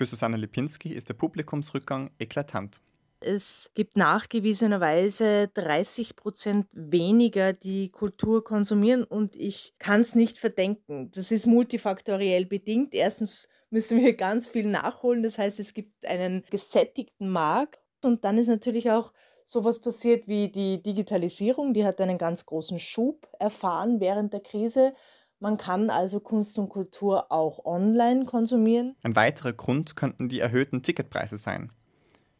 Für 0.00 0.06
Susanne 0.06 0.38
Lipinski 0.38 0.94
ist 0.94 1.10
der 1.10 1.14
Publikumsrückgang 1.14 2.10
eklatant. 2.18 2.80
Es 3.20 3.70
gibt 3.74 3.98
nachgewiesenerweise 3.98 5.48
30 5.52 6.16
Prozent 6.16 6.66
weniger, 6.72 7.52
die 7.52 7.90
Kultur 7.90 8.42
konsumieren 8.42 9.04
und 9.04 9.36
ich 9.36 9.74
kann 9.78 10.00
es 10.00 10.14
nicht 10.14 10.38
verdenken. 10.38 11.10
Das 11.14 11.30
ist 11.30 11.46
multifaktoriell 11.46 12.46
bedingt. 12.46 12.94
Erstens 12.94 13.50
müssen 13.68 14.00
wir 14.00 14.16
ganz 14.16 14.48
viel 14.48 14.68
nachholen, 14.68 15.22
das 15.22 15.36
heißt, 15.36 15.60
es 15.60 15.74
gibt 15.74 16.06
einen 16.06 16.44
gesättigten 16.48 17.28
Markt 17.28 17.78
und 18.02 18.24
dann 18.24 18.38
ist 18.38 18.48
natürlich 18.48 18.90
auch 18.90 19.12
sowas 19.44 19.80
passiert 19.82 20.28
wie 20.28 20.48
die 20.48 20.80
Digitalisierung, 20.80 21.74
die 21.74 21.84
hat 21.84 22.00
einen 22.00 22.16
ganz 22.16 22.46
großen 22.46 22.78
Schub 22.78 23.28
erfahren 23.38 24.00
während 24.00 24.32
der 24.32 24.40
Krise. 24.40 24.94
Man 25.42 25.56
kann 25.56 25.88
also 25.88 26.20
Kunst 26.20 26.58
und 26.58 26.68
Kultur 26.68 27.32
auch 27.32 27.64
online 27.64 28.26
konsumieren. 28.26 28.94
Ein 29.02 29.16
weiterer 29.16 29.54
Grund 29.54 29.96
könnten 29.96 30.28
die 30.28 30.38
erhöhten 30.38 30.82
Ticketpreise 30.82 31.38
sein. 31.38 31.72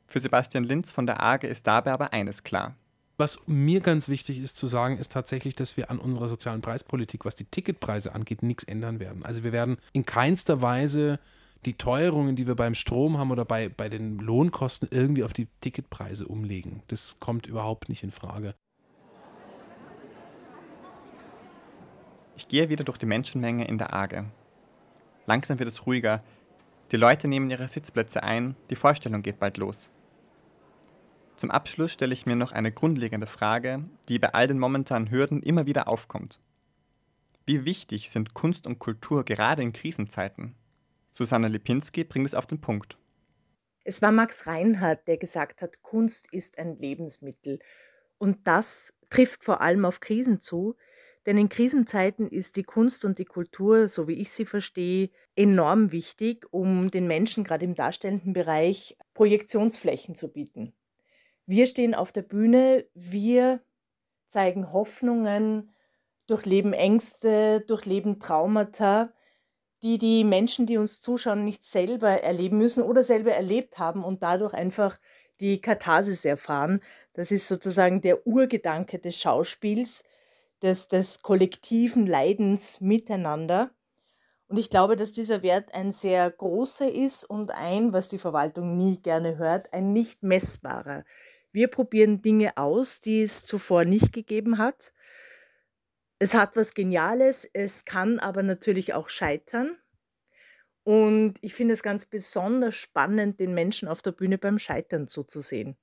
Für 0.06 0.20
Sebastian 0.20 0.64
Linz 0.64 0.92
von 0.92 1.06
der 1.06 1.22
AGE 1.22 1.46
ist 1.46 1.66
dabei 1.66 1.92
aber 1.92 2.12
eines 2.12 2.42
klar. 2.42 2.76
Was 3.16 3.38
mir 3.46 3.80
ganz 3.80 4.08
wichtig 4.08 4.38
ist 4.38 4.56
zu 4.56 4.66
sagen, 4.66 4.98
ist 4.98 5.12
tatsächlich, 5.12 5.54
dass 5.54 5.78
wir 5.78 5.90
an 5.90 5.98
unserer 5.98 6.28
sozialen 6.28 6.60
Preispolitik, 6.60 7.24
was 7.24 7.34
die 7.34 7.46
Ticketpreise 7.46 8.14
angeht, 8.14 8.42
nichts 8.42 8.64
ändern 8.64 9.00
werden. 9.00 9.24
Also 9.24 9.44
wir 9.44 9.52
werden 9.52 9.78
in 9.94 10.04
keinster 10.04 10.60
Weise 10.60 11.18
die 11.64 11.74
Teuerungen, 11.74 12.36
die 12.36 12.46
wir 12.46 12.54
beim 12.54 12.74
Strom 12.74 13.16
haben 13.16 13.30
oder 13.30 13.46
bei, 13.46 13.70
bei 13.70 13.88
den 13.88 14.18
Lohnkosten 14.18 14.88
irgendwie 14.90 15.24
auf 15.24 15.32
die 15.32 15.48
Ticketpreise 15.62 16.26
umlegen. 16.26 16.82
Das 16.88 17.18
kommt 17.18 17.46
überhaupt 17.46 17.88
nicht 17.88 18.02
in 18.02 18.10
Frage. 18.10 18.54
Ich 22.40 22.48
gehe 22.48 22.70
wieder 22.70 22.84
durch 22.84 22.96
die 22.96 23.04
Menschenmenge 23.04 23.68
in 23.68 23.76
der 23.76 23.92
Arge. 23.92 24.24
Langsam 25.26 25.58
wird 25.58 25.68
es 25.68 25.84
ruhiger. 25.84 26.24
Die 26.90 26.96
Leute 26.96 27.28
nehmen 27.28 27.50
ihre 27.50 27.68
Sitzplätze 27.68 28.22
ein, 28.22 28.56
die 28.70 28.76
Vorstellung 28.76 29.20
geht 29.20 29.38
bald 29.38 29.58
los. 29.58 29.90
Zum 31.36 31.50
Abschluss 31.50 31.92
stelle 31.92 32.14
ich 32.14 32.24
mir 32.24 32.36
noch 32.36 32.52
eine 32.52 32.72
grundlegende 32.72 33.26
Frage, 33.26 33.84
die 34.08 34.18
bei 34.18 34.32
all 34.32 34.48
den 34.48 34.58
momentanen 34.58 35.10
Hürden 35.10 35.42
immer 35.42 35.66
wieder 35.66 35.86
aufkommt. 35.86 36.40
Wie 37.44 37.66
wichtig 37.66 38.08
sind 38.08 38.32
Kunst 38.32 38.66
und 38.66 38.78
Kultur 38.78 39.26
gerade 39.26 39.60
in 39.60 39.74
Krisenzeiten? 39.74 40.54
Susanne 41.12 41.48
Lipinski 41.48 42.04
bringt 42.04 42.28
es 42.28 42.34
auf 42.34 42.46
den 42.46 42.62
Punkt. 42.62 42.96
Es 43.84 44.00
war 44.00 44.12
Max 44.12 44.46
Reinhardt, 44.46 45.06
der 45.08 45.18
gesagt 45.18 45.60
hat, 45.60 45.82
Kunst 45.82 46.32
ist 46.32 46.58
ein 46.58 46.74
Lebensmittel. 46.74 47.58
Und 48.16 48.46
das 48.46 48.94
trifft 49.10 49.44
vor 49.44 49.60
allem 49.60 49.84
auf 49.84 50.00
Krisen 50.00 50.40
zu, 50.40 50.76
denn 51.26 51.36
in 51.36 51.48
Krisenzeiten 51.48 52.28
ist 52.28 52.56
die 52.56 52.62
Kunst 52.62 53.04
und 53.04 53.18
die 53.18 53.24
Kultur, 53.24 53.88
so 53.88 54.08
wie 54.08 54.14
ich 54.14 54.32
sie 54.32 54.46
verstehe, 54.46 55.10
enorm 55.36 55.92
wichtig, 55.92 56.46
um 56.50 56.90
den 56.90 57.06
Menschen 57.06 57.44
gerade 57.44 57.64
im 57.64 57.74
darstellenden 57.74 58.32
Bereich 58.32 58.96
Projektionsflächen 59.14 60.14
zu 60.14 60.28
bieten. 60.32 60.72
Wir 61.46 61.66
stehen 61.66 61.94
auf 61.94 62.12
der 62.12 62.22
Bühne, 62.22 62.86
wir 62.94 63.62
zeigen 64.26 64.72
Hoffnungen, 64.72 65.72
durchleben 66.26 66.72
Ängste, 66.72 67.60
durchleben 67.62 68.20
Traumata, 68.20 69.12
die 69.82 69.98
die 69.98 70.24
Menschen, 70.24 70.66
die 70.66 70.76
uns 70.78 71.00
zuschauen, 71.00 71.44
nicht 71.44 71.64
selber 71.64 72.22
erleben 72.22 72.58
müssen 72.58 72.82
oder 72.82 73.02
selber 73.02 73.32
erlebt 73.32 73.78
haben 73.78 74.04
und 74.04 74.22
dadurch 74.22 74.54
einfach 74.54 74.98
die 75.40 75.60
Katharsis 75.60 76.24
erfahren. 76.24 76.80
Das 77.14 77.30
ist 77.30 77.48
sozusagen 77.48 78.00
der 78.02 78.26
Urgedanke 78.26 78.98
des 78.98 79.18
Schauspiels, 79.18 80.04
des, 80.62 80.88
des 80.88 81.22
kollektiven 81.22 82.06
Leidens 82.06 82.80
miteinander. 82.80 83.70
Und 84.48 84.58
ich 84.58 84.68
glaube, 84.68 84.96
dass 84.96 85.12
dieser 85.12 85.42
Wert 85.42 85.74
ein 85.74 85.92
sehr 85.92 86.28
großer 86.30 86.92
ist 86.92 87.24
und 87.24 87.52
ein, 87.52 87.92
was 87.92 88.08
die 88.08 88.18
Verwaltung 88.18 88.76
nie 88.76 89.00
gerne 89.00 89.38
hört, 89.38 89.72
ein 89.72 89.92
nicht 89.92 90.22
messbarer. 90.22 91.04
Wir 91.52 91.68
probieren 91.68 92.22
Dinge 92.22 92.56
aus, 92.56 93.00
die 93.00 93.22
es 93.22 93.44
zuvor 93.44 93.84
nicht 93.84 94.12
gegeben 94.12 94.58
hat. 94.58 94.92
Es 96.18 96.34
hat 96.34 96.56
was 96.56 96.74
Geniales, 96.74 97.48
es 97.52 97.84
kann 97.84 98.18
aber 98.18 98.42
natürlich 98.42 98.92
auch 98.92 99.08
scheitern. 99.08 99.78
Und 100.82 101.34
ich 101.40 101.54
finde 101.54 101.74
es 101.74 101.82
ganz 101.82 102.06
besonders 102.06 102.74
spannend, 102.74 103.38
den 103.40 103.54
Menschen 103.54 103.88
auf 103.88 104.02
der 104.02 104.12
Bühne 104.12 104.38
beim 104.38 104.58
Scheitern 104.58 105.06
zuzusehen. 105.06 105.76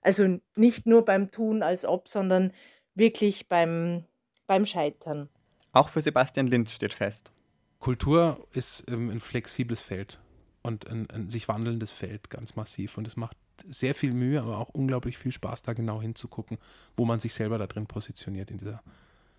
Also 0.00 0.38
nicht 0.56 0.86
nur 0.86 1.04
beim 1.04 1.30
Tun 1.30 1.62
als 1.62 1.84
ob, 1.84 2.08
sondern 2.08 2.52
wirklich 2.98 3.48
beim, 3.48 4.04
beim 4.46 4.66
Scheitern. 4.66 5.28
Auch 5.72 5.88
für 5.88 6.00
Sebastian 6.00 6.46
Linz 6.46 6.72
steht 6.72 6.92
fest. 6.92 7.32
Kultur 7.78 8.46
ist 8.52 8.90
ähm, 8.90 9.10
ein 9.10 9.20
flexibles 9.20 9.80
Feld 9.80 10.20
und 10.62 10.88
ein, 10.88 11.08
ein, 11.10 11.30
sich 11.30 11.48
wandelndes 11.48 11.90
Feld 11.90 12.28
ganz 12.30 12.56
massiv. 12.56 12.98
Und 12.98 13.06
es 13.06 13.16
macht 13.16 13.36
sehr 13.66 13.94
viel 13.94 14.12
Mühe, 14.12 14.40
aber 14.40 14.58
auch 14.58 14.70
unglaublich 14.70 15.16
viel 15.16 15.32
Spaß, 15.32 15.62
da 15.62 15.72
genau 15.72 16.02
hinzugucken, 16.02 16.58
wo 16.96 17.04
man 17.04 17.20
sich 17.20 17.34
selber 17.34 17.58
da 17.58 17.66
drin 17.66 17.86
positioniert 17.86 18.50
in 18.50 18.58
dieser 18.58 18.82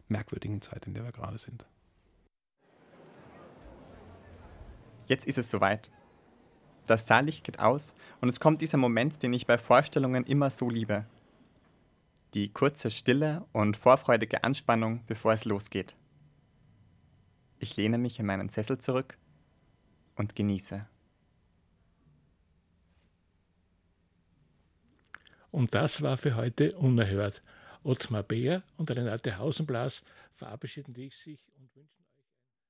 merkwürdigen 0.08 0.62
Zeit, 0.62 0.88
in 0.88 0.94
der 0.94 1.04
wir 1.04 1.12
gerade 1.12 1.38
sind. 1.38 1.66
Jetzt 5.08 5.28
ist 5.28 5.38
es 5.38 5.50
soweit. 5.50 5.90
Das 6.88 7.08
Saallicht 7.08 7.44
geht 7.44 7.60
aus 7.60 7.94
und 8.22 8.30
es 8.30 8.40
kommt 8.40 8.62
dieser 8.62 8.78
Moment, 8.78 9.22
den 9.22 9.34
ich 9.34 9.46
bei 9.46 9.58
Vorstellungen 9.58 10.24
immer 10.26 10.50
so 10.50 10.70
liebe 10.70 11.06
die 12.34 12.52
kurze 12.54 12.92
Stille 12.92 13.46
und 13.54 13.78
vorfreudige 13.78 14.44
Anspannung, 14.44 15.04
bevor 15.08 15.34
es 15.34 15.46
losgeht. 15.46 15.96
Ich 17.60 17.76
lehne 17.76 17.98
mich 17.98 18.20
in 18.20 18.26
meinen 18.26 18.50
Sessel 18.50 18.78
zurück 18.78 19.18
und 20.16 20.36
genieße. 20.36 20.88
Und 25.52 25.74
das 25.74 26.02
war 26.02 26.18
für 26.18 26.36
heute 26.36 26.78
unerhört. 26.78 27.42
Ottmar 27.84 28.24
Beer 28.24 28.64
und 28.78 28.92
Renate 28.92 29.38
Hausenblas 29.38 30.04
verabschieden 30.34 30.94
sich 30.94 31.40
und 31.58 31.76
wünschen 31.76 31.99